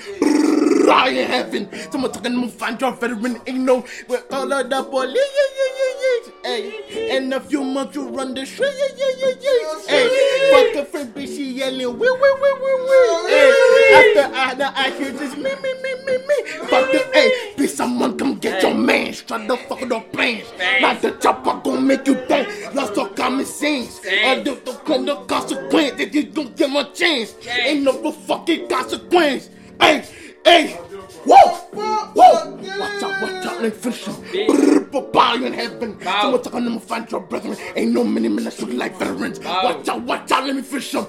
Bow 0.86 1.06
in 1.06 1.26
heaven. 1.26 1.68
Someone 1.90 2.12
talking 2.12 2.36
about 2.36 2.50
find 2.50 2.80
your 2.80 2.92
veteran. 2.92 3.40
Ain't 3.46 3.60
no. 3.60 3.84
We're 4.08 4.22
all 4.30 4.52
of 4.52 4.70
the 4.70 4.82
boy. 4.82 5.04
Yeah, 5.04 5.14
yeah, 5.14 5.50
yeah, 5.58 5.72
yeah, 5.80 5.94
yeah. 6.02 6.30
Hey. 6.44 7.16
In 7.16 7.32
a 7.32 7.40
few 7.40 7.64
months, 7.64 7.96
you 7.96 8.08
run 8.08 8.34
the 8.34 8.44
street. 8.46 8.72
Yeah, 8.78 8.88
yeah, 8.96 9.12
yeah, 9.18 9.34
yeah. 9.40 9.80
Hey. 9.88 10.72
Fuck 10.72 10.82
a 10.82 10.84
friend, 10.84 11.14
bitch, 11.14 11.36
she 11.36 11.52
yelling. 11.52 11.98
Wee, 11.98 12.10
wee, 12.10 12.34
wee, 12.40 12.54
wee, 12.62 12.76
wee. 12.84 13.28
Hey. 13.28 13.50
After 13.94 14.26
I, 14.34 14.54
the 14.54 14.78
I 14.78 14.90
hear 14.90 15.12
just 15.12 15.36
me, 15.36 15.42
me, 15.42 15.74
me, 15.82 15.94
me, 16.04 16.18
me. 16.18 16.36
Fuck 16.68 16.92
the, 16.92 16.98
hey. 17.12 17.66
Someone 17.66 18.12
come 18.13 18.13
get 18.44 18.62
your 18.62 18.74
man. 18.74 19.12
Try 19.12 19.46
to 19.46 19.56
fuck 19.56 19.80
the 19.80 20.00
plans. 20.12 20.46
Like 20.80 21.00
the 21.00 21.12
chopper 21.12 21.60
gon' 21.64 21.86
make 21.86 22.06
you 22.06 22.14
think. 22.26 22.74
Lost 22.74 22.98
all 22.98 23.08
common 23.08 23.46
sense. 23.46 24.00
I 24.06 24.42
do 24.42 24.54
the 24.64 24.72
come 24.84 25.06
the 25.06 25.16
consequence. 25.24 25.92
That 25.98 26.14
you 26.14 26.24
don't 26.24 26.56
give 26.56 26.70
him 26.70 26.76
a 26.76 26.84
chance. 26.92 27.34
Ain't 27.48 27.82
no 27.82 28.12
fucking 28.12 28.68
consequence. 28.68 29.50
Hey, 29.80 30.04
hey. 30.44 30.78
Whoa! 31.26 31.54
Whoa! 31.72 32.50
Watch 32.78 33.02
out, 33.02 33.22
watch 33.22 33.46
out, 33.46 33.72
finish 33.72 34.04
him. 34.04 34.90
Bow 35.12 35.34
in 35.34 35.52
heaven. 35.52 35.98
Someone 36.02 36.42
talking, 36.42 36.66
I'ma 36.66 36.78
find 36.78 37.10
your 37.10 37.20
brethren. 37.20 37.56
Ain't 37.74 37.92
no 37.92 38.04
many 38.04 38.28
men 38.28 38.44
that 38.44 38.52
shoot 38.52 38.72
like 38.74 38.98
veterans. 38.98 39.38
Watch 39.40 39.88
out, 39.88 40.02
watch 40.02 40.30
out, 40.30 40.44
let 40.44 40.54
me 40.54 40.62
finish 40.62 40.92
him. 40.92 41.06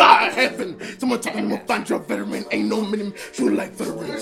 Ah, 0.00 0.30
heaven. 0.32 0.78
Someone 0.98 1.20
talking, 1.20 1.40
I'ma 1.40 1.58
find 1.66 1.88
your 1.88 1.98
veteran. 1.98 2.44
Ain't 2.52 2.68
no 2.68 2.80
many 2.82 3.04
men 3.04 3.14
shoot 3.32 3.52
like 3.52 3.72
veterans. 3.72 4.17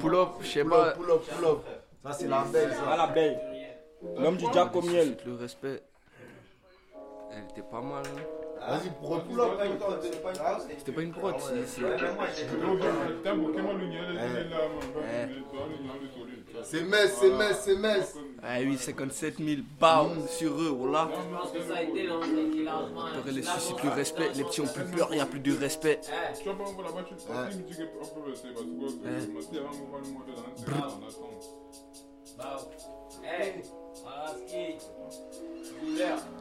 Pull 0.00 0.14
up, 0.14 0.28
je 0.40 0.46
sais 0.46 0.64
pas. 0.64 0.92
Pull 0.92 1.10
up, 1.10 1.22
pull 1.28 1.44
up. 1.46 1.58
Ça, 2.04 2.12
c'est 2.12 2.28
la 2.28 2.42
belle. 2.44 2.72
Ah, 2.88 2.96
la 2.96 3.06
belle. 3.08 3.40
L'homme 4.18 4.36
du 4.36 4.44
Jack 4.52 4.74
au 4.76 4.82
miel. 4.82 5.16
Le 5.26 5.34
respect. 5.34 5.82
Elle 7.32 7.44
était 7.50 7.62
pas 7.68 7.80
mal. 7.80 8.02
hein. 8.06 8.45
Vas-y. 8.68 8.90
C'était 10.78 10.92
pas 10.92 11.02
une 11.02 11.12
prod, 11.12 11.34
c'est. 11.38 11.66
c'est- 11.66 11.80
C'est 16.64 16.82
Metz, 16.82 17.14
c'est 17.20 17.30
Metz, 17.30 17.60
c'est 17.64 17.76
Metz. 17.76 18.16
Ah 18.42 18.56
oui, 18.60 18.76
57 18.78 19.38
000 19.38 19.60
bars 19.78 20.08
sur 20.28 20.52
eux, 20.60 20.68
voilà. 20.68 21.08
Je 21.12 21.36
pense 21.36 21.50
que 21.52 21.62
ça 21.62 21.76
a 21.78 21.82
été 21.82 22.02
lancé 22.04 22.28
qui 22.52 22.64
largement. 22.64 23.04
Peur 23.14 23.28
et 23.28 23.32
les 23.32 23.42
soucis, 23.42 23.74
plus 23.74 23.88
respect. 23.88 24.30
Les 24.34 24.44
petits 24.44 24.60
ont 24.60 24.66
plus 24.66 24.84
peur, 24.84 25.08
il 25.12 25.18
y 25.18 25.20
a 25.20 25.26
plus 25.26 25.40
de 25.40 25.56
respect. 25.56 26.00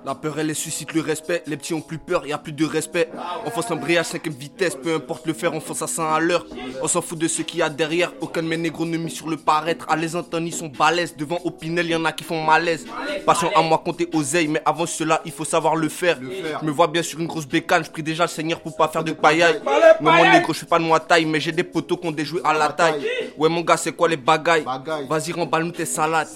La 0.06 0.14
peur, 0.14 0.38
elle 0.38 0.54
suscite 0.54 0.94
le 0.94 1.02
respect. 1.02 1.42
Les 1.48 1.58
petits 1.58 1.74
ont 1.74 1.82
plus 1.82 1.98
peur, 1.98 2.28
y 2.28 2.34
a 2.34 2.38
plus 2.38 2.54
de 2.54 2.66
respect. 2.66 3.10
On 3.44 3.50
fonce 3.50 3.72
un 3.72 3.76
brillage 3.76 4.06
5 4.08 4.28
vitesse, 4.28 4.76
peu 4.76 4.94
importe 4.94 5.26
le 5.26 5.34
fer, 5.34 5.52
on 5.54 5.60
fonce 5.60 5.82
à 5.82 5.88
100 5.88 6.14
à 6.14 6.20
l'heure. 6.20 6.46
On 6.84 6.88
s'en 6.88 7.02
fout 7.02 7.18
de 7.18 7.28
ce 7.28 7.42
qu'il 7.42 7.60
y 7.60 7.62
a 7.64 7.70
derrière. 7.70 8.14
Aucun 8.22 8.44
de 8.44 8.48
mes 8.48 8.58
négros 8.58 8.86
ne 8.86 8.98
mis 8.98 9.10
sur 9.10 9.28
le 9.28 9.38
paraître. 9.38 9.88
À 9.90 9.96
les 9.96 10.16
entendre, 10.16 10.46
ils 10.46 10.54
sont 10.54 10.68
balèzes. 10.68 11.16
Devant 11.16 11.40
Opinel, 11.44 11.88
y 11.88 11.96
en 11.96 12.06
a 12.06 12.12
qui 12.12 12.24
font 12.24 12.44
malaise. 12.44 12.86
Passion 13.26 13.50
à 13.56 13.62
moi 13.64 13.82
compter 13.84 14.08
oseille, 14.14 14.48
mais 14.48 14.62
avant 14.64 14.86
cela, 14.86 15.22
il 15.26 15.32
faut 15.32 15.46
savoir 15.46 15.76
le 15.76 15.90
faire. 15.90 16.20
Je 16.22 16.66
me 16.66 16.72
vois 16.72 16.88
bien 16.88 17.02
sur 17.02 17.20
une 17.20 17.28
grosse 17.28 17.48
bécane, 17.48 17.84
je 17.84 17.90
prie 17.90 18.04
déjà 18.04 18.26
le 18.26 18.30
Seigneur 18.30 18.62
pour 18.62 18.76
pas 18.76 18.88
faire 18.88 19.04
de 19.04 19.12
paillaille. 19.12 19.60
Mais 20.02 20.12
mon 20.12 20.32
négro, 20.32 20.54
je 20.54 20.60
suis 20.60 20.68
pas 20.68 20.78
de 20.78 20.84
moi 20.84 21.00
taille, 21.00 21.26
mais 21.26 21.40
j'ai 21.40 21.52
des 21.52 21.64
poteaux 21.64 21.98
qui 21.98 22.08
ont 22.08 22.16
jouets 22.18 22.42
à 22.44 22.54
la 22.54 22.70
taille. 22.70 23.06
Ouais, 23.38 23.50
mon 23.50 23.62
gars, 23.62 23.78
c'est 23.78 23.94
quoi 23.94 24.08
les 24.08 24.18
bagailles? 24.18 24.64
Bagaille. 24.64 25.08
Vas-y, 25.08 25.32
remballe-nous 25.32 25.72
tes 25.72 25.86
salades. 25.86 26.28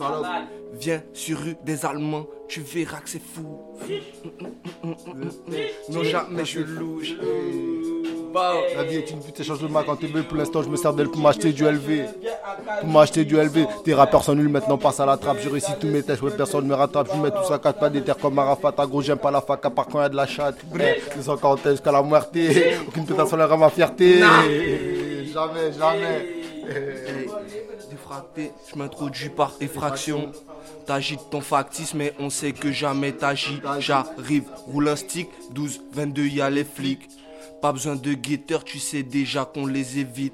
Viens 0.73 1.01
sur 1.13 1.39
rue 1.39 1.55
des 1.65 1.85
Allemands, 1.85 2.25
tu 2.47 2.61
verras 2.61 2.99
que 2.99 3.09
c'est 3.09 3.21
fou. 3.21 3.59
Non, 5.89 6.03
jamais 6.03 6.45
je 6.45 6.59
louche. 6.59 7.13
Bah, 8.33 8.53
La 8.75 8.83
vie 8.83 8.97
est 8.97 9.09
une 9.09 9.19
pute, 9.19 9.39
échange 9.39 9.59
de 9.59 9.67
ma 9.67 9.83
quand 9.83 9.95
TV. 9.95 10.21
Pour 10.21 10.37
l'instant, 10.37 10.61
je 10.61 10.69
me 10.69 10.77
sers 10.77 10.93
d'elle 10.93 11.09
pour 11.09 11.19
m'acheter 11.19 11.51
du 11.51 11.63
LV. 11.63 12.05
Pour 12.81 12.89
m'acheter 12.89 13.25
du 13.25 13.35
LV. 13.35 13.65
Tes 13.83 13.93
rappeurs 13.93 14.23
sont 14.23 14.35
nuls, 14.35 14.49
maintenant 14.49 14.77
passe 14.77 14.99
à 14.99 15.05
la 15.05 15.17
trappe. 15.17 15.39
Je 15.41 15.49
réussis 15.49 15.71
tous 15.79 15.87
mes 15.87 16.03
tests, 16.03 16.21
ouais, 16.21 16.31
personne 16.37 16.67
me 16.67 16.75
rattrape. 16.75 17.09
Je 17.13 17.19
mets 17.19 17.31
tout 17.31 17.43
ça, 17.47 17.57
quatre 17.57 17.79
pas 17.79 17.89
des 17.89 18.01
terres 18.01 18.17
comme 18.17 18.37
Arafat. 18.37 18.73
À 18.77 18.85
gros, 18.85 19.01
j'aime 19.01 19.17
pas 19.17 19.31
la 19.31 19.41
fac, 19.41 19.65
à 19.65 19.69
part 19.71 19.87
quand 19.87 19.99
y 20.01 20.05
a 20.05 20.09
de 20.09 20.15
la 20.15 20.27
chatte. 20.27 20.57
Eh, 20.79 21.01
240 21.15 21.59
jusqu'à 21.71 21.91
la 21.91 22.03
muerte. 22.03 22.29
Aucune 22.87 23.05
pute 23.05 23.19
à 23.19 23.57
ma 23.57 23.69
fierté. 23.69 24.19
Jamais, 24.19 25.73
jamais. 25.77 26.39
Je 28.71 28.77
m'introduis 28.77 29.29
par 29.29 29.53
effraction. 29.61 30.31
T'agites 30.85 31.29
ton 31.29 31.41
factice, 31.41 31.93
mais 31.93 32.13
on 32.19 32.29
sait 32.29 32.51
que 32.51 32.71
jamais 32.71 33.11
t'agis. 33.11 33.61
J'arrive, 33.79 34.45
roule 34.67 34.89
un 34.89 34.95
stick, 34.95 35.29
12, 35.51 35.81
22, 35.93 36.25
y'a 36.25 36.49
les 36.49 36.63
flics. 36.63 37.09
Pas 37.61 37.71
besoin 37.71 37.95
de 37.95 38.13
guetteurs, 38.13 38.63
tu 38.63 38.79
sais 38.79 39.03
déjà 39.03 39.45
qu'on 39.45 39.65
les 39.65 39.99
évite. 39.99 40.33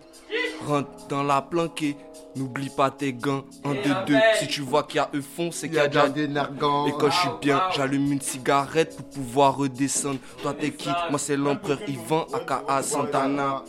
Rentre 0.65 1.07
dans 1.09 1.23
la 1.23 1.41
planquée, 1.41 1.97
n'oublie 2.35 2.69
pas 2.69 2.91
tes 2.91 3.13
gants. 3.13 3.43
1, 3.63 3.73
2, 3.73 3.79
2, 4.07 4.15
si 4.39 4.47
tu 4.47 4.61
vois 4.61 4.83
qu'il 4.83 4.97
y 4.97 4.99
a 4.99 5.09
eux 5.13 5.21
fond, 5.21 5.49
c'est 5.51 5.67
qu'il 5.67 5.77
y 5.77 5.79
a 5.79 5.87
déjà 5.87 6.09
des 6.09 6.27
nergants. 6.27 6.87
Et 6.87 6.91
quand 6.91 7.09
je 7.09 7.19
suis 7.19 7.29
bien, 7.41 7.61
j'allume 7.75 8.11
une 8.11 8.21
cigarette 8.21 8.95
pour 8.95 9.05
pouvoir 9.05 9.57
redescendre. 9.57 10.19
Toi 10.41 10.53
t'es 10.53 10.71
qui? 10.71 10.89
Moi 11.09 11.19
c'est 11.19 11.37
l'empereur 11.37 11.79
Ivan, 11.87 12.27
aka 12.33 12.81
Santana. 12.83 13.63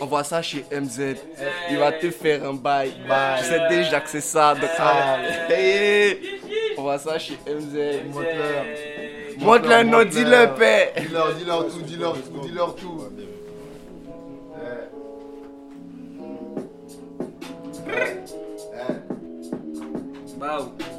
Envoie 0.00 0.24
ça 0.24 0.42
chez 0.42 0.64
MZ, 0.72 1.16
il 1.70 1.78
va 1.78 1.92
te 1.92 2.10
faire 2.10 2.44
un 2.44 2.54
bail. 2.54 2.92
Je 3.38 3.44
sais 3.44 3.68
déjà 3.68 4.00
que 4.00 4.08
c'est 4.08 4.20
ça, 4.20 4.54
donc 4.54 4.70
Hey, 5.48 6.18
Envoie 6.76 6.98
ça 6.98 7.18
chez 7.18 7.38
MZ. 7.46 8.04
Montre-leur. 8.12 8.64
Montre-leur, 9.38 9.84
non, 9.84 10.04
dis-le, 10.04 10.54
paix. 10.56 10.92
Dis-leur, 10.98 11.34
dis-leur 11.34 11.68
tout, 11.68 11.82
dis-leur 11.82 12.14
tout, 12.14 12.40
dis-leur 12.42 12.74
tout. 12.74 13.02
Bah, 20.38 20.58
c'est 20.78 20.93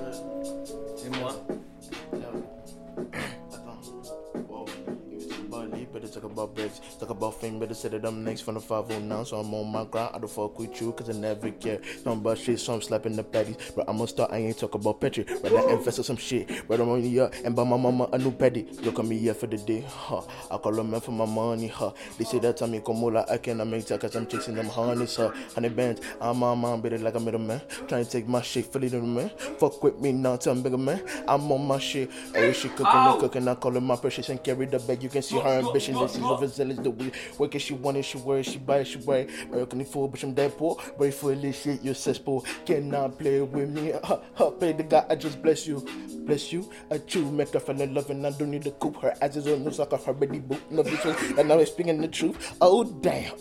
Better 6.06 6.22
talk 6.22 6.32
about 6.32 6.54
bricks, 6.54 6.82
talk 7.00 7.10
about 7.10 7.42
fame, 7.42 7.60
better 7.60 7.74
say 7.74 7.90
that 7.90 8.06
I'm 8.06 8.24
next 8.24 8.42
from 8.42 8.54
the 8.54 8.60
509. 8.60 9.26
So 9.26 9.40
I'm 9.40 9.52
on 9.56 9.72
my 9.72 9.86
grind, 9.86 10.12
I 10.14 10.20
don't 10.20 10.30
fuck 10.30 10.60
with 10.60 10.80
you, 10.80 10.92
cause 10.92 11.10
I 11.10 11.14
never 11.14 11.50
care. 11.50 11.80
Talking 12.04 12.20
about 12.22 12.38
shit, 12.38 12.60
so 12.60 12.76
I'm 12.76 12.82
slapping 12.84 13.16
the 13.16 13.24
patties. 13.24 13.58
But 13.76 13.90
I'm 13.90 13.98
gonna 13.98 14.08
start, 14.08 14.32
I 14.32 14.38
ain't 14.38 14.56
talk 14.56 14.76
about 14.76 15.02
Petri. 15.02 15.26
Rather 15.42 15.68
invest 15.72 15.98
in 15.98 16.04
some 16.04 16.18
shit, 16.18 16.48
rather 16.70 16.84
I'm 16.84 16.90
on 16.90 17.02
the 17.02 17.22
up 17.22 17.34
and 17.44 17.56
buy 17.56 17.64
my 17.64 17.76
mama 17.76 18.08
a 18.14 18.20
new 18.20 18.30
petty. 18.30 18.68
Look 18.84 19.00
at 19.00 19.06
me 19.06 19.18
here 19.18 19.34
for 19.34 19.48
the 19.48 19.58
day, 19.58 19.84
huh? 19.88 20.22
I 20.52 20.58
call 20.58 20.78
a 20.78 20.84
man 20.84 21.02
for 21.02 21.10
my 21.10 21.26
money, 21.26 21.70
huh? 21.70 21.92
They 22.20 22.26
say 22.26 22.38
that 22.38 22.58
time 22.58 22.72
me 22.72 22.82
come 22.86 23.02
like 23.02 23.28
I 23.32 23.40
cannot 23.40 23.66
make 23.66 23.88
that 23.88 24.00
cause 24.00 24.16
I'm 24.16 24.28
chasing 24.28 24.54
them 24.54 24.68
honeys, 24.68 25.16
huh? 25.16 25.32
Honey 25.56 25.70
bands, 25.70 26.02
I'm 26.22 26.44
on 26.44 26.60
my 26.60 26.78
better 26.78 27.00
like 27.00 27.16
a 27.16 27.20
middleman. 27.20 27.62
Trying 27.88 28.06
to 28.06 28.12
take 28.12 28.28
my 28.28 28.44
shit, 28.44 28.68
fully 28.68 28.90
the 28.90 29.02
man. 29.02 29.30
Fuck 29.58 29.82
with 29.82 30.00
me 30.00 30.12
now, 30.12 30.36
tell 30.36 30.54
I'm 30.54 30.62
bigger 30.62 30.78
man. 30.78 31.02
I'm 31.28 31.52
on 31.52 31.66
my 31.66 31.80
shit. 31.80 32.12
Hey, 32.32 32.54
she 32.54 32.70
cooking 32.70 32.86
and 32.86 33.20
cooking, 33.20 33.48
I 33.48 33.56
call 33.56 33.72
her 33.72 33.82
my 33.82 33.96
precious 33.96 34.30
and 34.30 34.44
carry 34.44 34.68
the 34.68 34.78
bag. 34.78 35.02
You 35.02 35.10
can 35.10 35.24
see 35.24 35.40
her 35.40 35.50
ambition, 35.50 35.95
that 36.00 36.12
she's 36.12 36.24
overzealous, 36.24 36.80
the 36.80 36.90
way. 36.92 37.12
Work 37.38 37.56
it, 37.56 37.60
she 37.60 37.74
want 37.74 37.98
it, 37.98 38.04
she 38.04 38.18
wear 38.18 38.40
it, 38.40 38.46
she 38.46 38.58
buy 38.58 38.80
it, 38.80 38.88
she 38.88 38.98
wear 39.00 39.20
it. 39.22 39.30
American 39.46 39.86
fool, 39.86 40.08
but 40.08 40.22
I'm 40.24 40.34
dead 40.34 40.58
poor. 40.58 40.78
Very 40.98 41.12
for 41.12 41.34
this 41.36 41.62
shit, 41.62 41.82
you 41.84 41.94
cesspool. 41.94 42.46
Cannot 42.66 43.18
play 43.18 43.42
with 43.42 43.70
me. 43.70 43.94
Uh, 43.94 44.18
uh, 44.38 44.52
play 44.52 44.74
the 44.74 44.84
guy, 44.84 45.06
I 45.10 45.16
just 45.16 45.42
bless 45.42 45.68
you. 45.68 45.86
Bless 46.26 46.52
you, 46.52 46.68
I 46.90 46.98
chew, 46.98 47.30
make 47.30 47.54
her 47.54 47.60
fell 47.60 47.80
in 47.80 47.94
love, 47.94 48.10
and 48.10 48.26
I 48.26 48.32
don't 48.32 48.50
need 48.50 48.64
to 48.64 48.72
coop. 48.72 49.00
Her 49.00 49.14
ass 49.22 49.36
is 49.36 49.48
on 49.48 49.64
no 49.64 49.70
sucker, 49.70 49.98
her 49.98 50.14
baby 50.14 50.40
boot, 50.40 50.60
no 50.72 50.82
bitch, 50.82 51.38
and 51.38 51.48
now 51.48 51.60
I'm 51.60 51.66
speaking 51.68 52.02
the 52.02 52.08
truth. 52.08 52.56
Oh, 52.60 52.84
damn, 52.84 53.36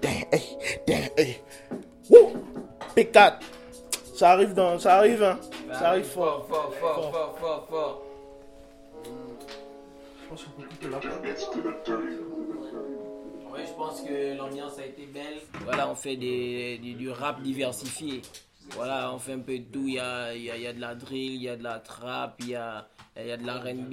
damn, 0.00 0.24
hey, 0.30 0.80
damn, 0.86 1.10
hey. 1.16 1.40
Woo! 2.08 2.46
Big 2.94 3.12
cat. 3.12 3.42
Ça 4.14 4.30
arrive 4.30 4.54
dans. 4.54 4.78
Ça 4.78 4.98
arrive, 4.98 5.22
hein. 5.22 5.38
Ça 5.72 5.88
arrive 5.90 6.04
fort. 6.04 6.46
Fort, 6.48 6.72
fort, 6.80 7.12
fort, 7.12 7.38
fort, 7.38 7.66
fort. 7.68 8.07
Je 10.28 10.34
pense 10.34 10.44
qu'on 10.44 10.60
peut 10.60 10.68
couper 10.68 10.88
la 10.88 10.98
Ouais, 13.50 13.64
je 13.66 13.72
pense 13.72 14.02
que 14.02 14.36
l'ambiance 14.36 14.78
a 14.78 14.84
été 14.84 15.06
belle. 15.06 15.38
Voilà, 15.64 15.90
on 15.90 15.94
fait 15.94 16.16
des, 16.16 16.76
du, 16.76 16.92
du 16.92 17.10
rap 17.10 17.40
diversifié. 17.40 18.20
Voilà, 18.74 19.10
on 19.14 19.18
fait 19.18 19.32
un 19.32 19.38
peu 19.38 19.58
de 19.58 19.64
tout. 19.64 19.84
Il 19.86 19.94
y 19.94 19.98
a, 19.98 20.34
il 20.34 20.42
y 20.42 20.50
a, 20.50 20.56
il 20.56 20.62
y 20.62 20.66
a 20.66 20.74
de 20.74 20.80
la 20.82 20.94
drill, 20.94 21.32
il 21.32 21.42
y 21.42 21.48
a 21.48 21.56
de 21.56 21.62
la 21.62 21.78
trap, 21.78 22.36
il 22.40 22.50
y 22.50 22.54
a, 22.56 22.86
il 23.18 23.26
y 23.26 23.30
a 23.30 23.38
de 23.38 23.46
la 23.46 23.54
R&B. 23.58 23.92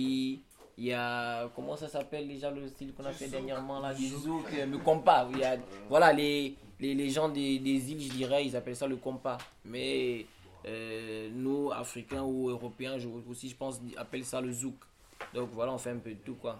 Il 0.77 0.83
y 0.83 0.91
a, 0.91 1.47
comment 1.55 1.77
ça 1.77 1.87
s'appelle 1.87 2.27
déjà 2.27 2.51
le 2.51 2.67
style 2.67 2.93
qu'on 2.93 3.05
a 3.05 3.13
fait 3.13 3.29
dernièrement 3.29 3.79
là, 3.79 3.93
du 3.93 4.05
zouk, 4.09 4.43
euh, 4.59 4.65
le 4.65 4.77
compas. 4.77 5.29
Il 5.31 5.39
y 5.39 5.43
a, 5.45 5.55
voilà, 5.87 6.11
les, 6.11 6.53
les, 6.81 6.93
les 6.95 7.09
gens 7.11 7.29
des, 7.29 7.59
des 7.59 7.91
îles, 7.93 8.01
je 8.01 8.09
dirais, 8.11 8.45
ils 8.45 8.57
appellent 8.57 8.75
ça 8.75 8.87
le 8.87 8.97
compas. 8.97 9.37
Mais 9.63 10.25
euh, 10.65 11.29
nous, 11.31 11.71
Africains 11.71 12.23
ou 12.23 12.49
Européens, 12.49 12.97
je, 12.97 13.07
aussi, 13.29 13.47
je 13.47 13.55
pense, 13.55 13.79
appellent 13.95 14.25
ça 14.25 14.41
le 14.41 14.51
zouk. 14.51 14.75
Donc 15.35 15.49
voilà, 15.51 15.73
on 15.73 15.77
fait 15.77 15.91
un 15.91 15.97
peu 15.97 16.11
de 16.11 16.19
tout 16.19 16.35
quoi. 16.35 16.59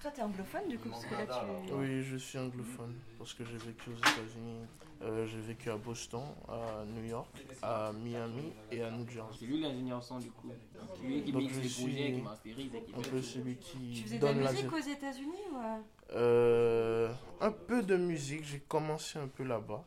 Toi, 0.00 0.10
t'es 0.10 0.22
anglophone 0.22 0.68
du 0.68 0.78
coup 0.78 0.88
parce 0.88 1.04
que 1.04 1.14
là, 1.14 1.26
tu... 1.66 1.72
Oui, 1.74 2.02
je 2.02 2.16
suis 2.16 2.38
anglophone 2.38 2.94
parce 3.18 3.34
que 3.34 3.44
j'ai 3.44 3.58
vécu 3.58 3.90
aux 3.90 3.96
États-Unis. 3.98 4.66
Euh, 5.02 5.26
j'ai 5.26 5.40
vécu 5.40 5.70
à 5.70 5.76
Boston, 5.76 6.22
à 6.48 6.84
New 6.86 7.04
York, 7.04 7.28
à 7.60 7.92
Miami 7.92 8.52
et 8.70 8.82
à 8.82 8.90
New 8.90 9.06
Jersey. 9.06 9.36
C'est 9.40 9.46
lui 9.46 9.60
l'ingénieur 9.60 10.02
son 10.02 10.18
du 10.18 10.30
coup. 10.30 10.50
C'est 10.96 11.06
lui 11.06 11.22
qui 11.22 11.32
Donc, 11.32 11.42
mixe 11.42 11.56
les 11.56 11.68
suis 11.68 11.84
projets, 11.84 12.12
qui 12.12 12.22
masterise 12.22 12.74
et 12.74 12.82
qui 12.82 12.94
un 12.94 13.02
peu 13.02 13.22
celui 13.22 13.56
qui 13.56 13.92
Tu 13.94 14.02
faisais 14.04 14.18
de 14.18 14.24
la 14.24 14.32
donne 14.32 14.42
la 14.42 14.52
musique 14.52 14.72
aux 14.72 14.78
États-Unis 14.78 15.42
ou 15.52 15.56
euh? 15.56 15.78
Euh, 16.12 17.12
un 17.40 17.50
peu 17.52 17.82
de 17.82 17.96
musique, 17.96 18.44
j'ai 18.44 18.60
commencé 18.60 19.18
un 19.18 19.28
peu 19.28 19.42
là-bas. 19.44 19.84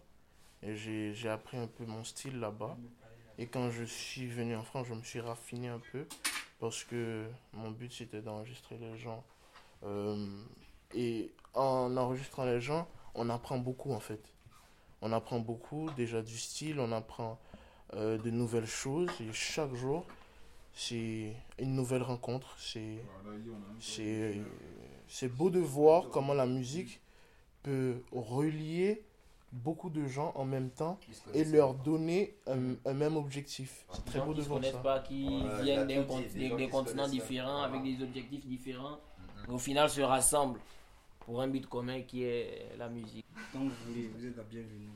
Et 0.62 0.76
j'ai 0.76 1.14
j'ai 1.14 1.30
appris 1.30 1.58
un 1.58 1.68
peu 1.68 1.86
mon 1.86 2.04
style 2.04 2.40
là-bas. 2.40 2.78
Et 3.40 3.48
quand 3.48 3.70
je 3.72 3.84
suis 3.84 4.28
venu 4.28 4.56
en 4.56 4.64
France, 4.64 4.88
je 4.88 4.94
me 4.94 5.02
suis 5.04 5.20
raffiné 5.20 5.70
un 5.70 5.82
peu. 5.92 6.06
Parce 6.60 6.84
que 6.84 7.26
mon 7.54 7.72
but, 7.72 7.92
c'était 7.92 8.22
d'enregistrer 8.22 8.78
les 8.78 8.98
gens. 8.98 9.24
Euh, 9.84 10.26
et 10.94 11.32
en 11.54 11.96
enregistrant 11.98 12.46
les 12.46 12.62
gens, 12.62 12.88
on 13.16 13.30
apprend 13.30 13.58
beaucoup 13.58 13.92
en 13.92 14.00
fait. 14.00 14.22
On 15.02 15.12
apprend 15.12 15.40
beaucoup 15.40 15.90
déjà 15.96 16.22
du 16.22 16.38
style, 16.38 16.80
on 16.80 16.92
apprend 16.92 17.40
euh, 17.94 18.18
de 18.18 18.30
nouvelles 18.30 18.66
choses. 18.66 19.10
Et 19.22 19.32
chaque 19.34 19.74
jour, 19.76 20.06
c'est 20.74 21.34
une 21.60 21.76
nouvelle 21.76 22.04
rencontre. 22.04 22.56
C'est, 22.60 23.04
c'est, 23.80 25.28
beau 25.28 25.50
de 25.50 25.60
voir 25.60 26.10
comment 26.10 26.34
la 26.34 26.46
musique 26.46 27.02
peut 27.64 28.02
relier 28.12 29.04
beaucoup 29.58 29.90
de 29.90 30.06
gens 30.08 30.32
en 30.36 30.46
même 30.46 30.70
temps 30.70 31.00
et 31.34 31.44
leur 31.44 31.74
donner 31.74 32.36
un, 32.48 32.94
même 32.94 33.18
objectif. 33.18 33.86
C'est 33.92 34.06
très 34.06 34.22
beau 34.22 34.34
de 34.34 34.42
voir 34.42 34.64
ça. 34.64 34.78
pas, 34.78 35.00
qui 35.00 35.44
viennent 35.62 35.88
des, 35.88 36.70
continents 36.70 37.08
différents 37.08 37.64
avec 37.64 37.84
des 37.84 38.04
objectifs 38.04 38.46
différents, 38.46 39.00
au 39.48 39.58
final 39.58 39.90
se 39.90 40.02
rassemblent 40.02 40.60
pour 41.20 41.42
un 41.42 41.48
but 41.48 41.68
commun 41.68 42.02
qui 42.02 42.24
est 42.24 42.70
la 42.78 42.90
musique. 42.90 43.26
Quand 43.52 43.60
vous 43.60 43.72
voulez, 43.88 44.10
vous 44.16 44.26
êtes 44.26 44.38
la 44.38 44.44
bienvenue. 44.44 44.90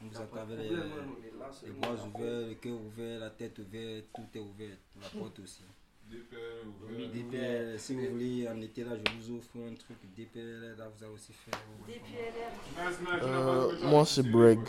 On 0.00 0.06
vous 0.06 0.16
attend 0.16 0.36
avec 0.42 0.58
les, 0.58 0.68
les 0.68 1.72
bras 1.72 1.92
ouverts, 1.92 2.48
le 2.48 2.54
cœur 2.54 2.80
ouvert, 2.80 3.20
la 3.20 3.30
tête 3.30 3.58
ouverte, 3.58 4.06
tout 4.14 4.38
est 4.38 4.40
ouvert, 4.40 4.76
la 5.00 5.08
porte 5.20 5.40
aussi. 5.40 5.64
DPL, 6.08 7.78
si 7.78 7.94
vous 7.94 8.10
voulez, 8.12 8.48
en 8.48 8.60
été 8.60 8.84
là, 8.84 8.90
je 8.96 9.12
vous 9.12 9.38
offre 9.38 9.48
un 9.56 9.74
truc. 9.74 9.96
DPL, 10.16 10.74
là, 10.78 10.88
vous 10.88 11.04
avez 11.04 11.12
aussi 11.12 11.32
fait. 11.32 11.56
DPLR. 11.86 13.22
Euh, 13.22 13.78
moi, 13.82 14.04
c'est 14.04 14.22
Briggs. 14.22 14.68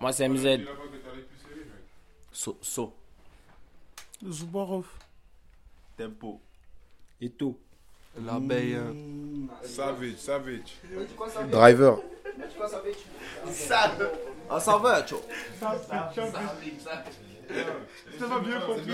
Moi, 0.00 0.12
c'est 0.12 0.28
MZ. 0.28 0.60
So. 2.32 2.56
so. 2.60 2.92
Zubarov. 4.24 4.86
Tempo. 5.96 6.40
Et 7.20 7.30
tout. 7.30 7.56
L'abeille. 8.18 8.76
Mmh. 8.76 9.48
Savage, 9.62 10.16
Savage. 10.16 10.76
Driver. 11.50 11.98
Savage. 12.58 12.94
Ah, 14.48 14.60
Savage. 14.60 15.14
Savage. 15.58 17.29
Ça 18.18 18.26
va 18.26 18.38
bien 18.40 18.60
compris. 18.60 18.92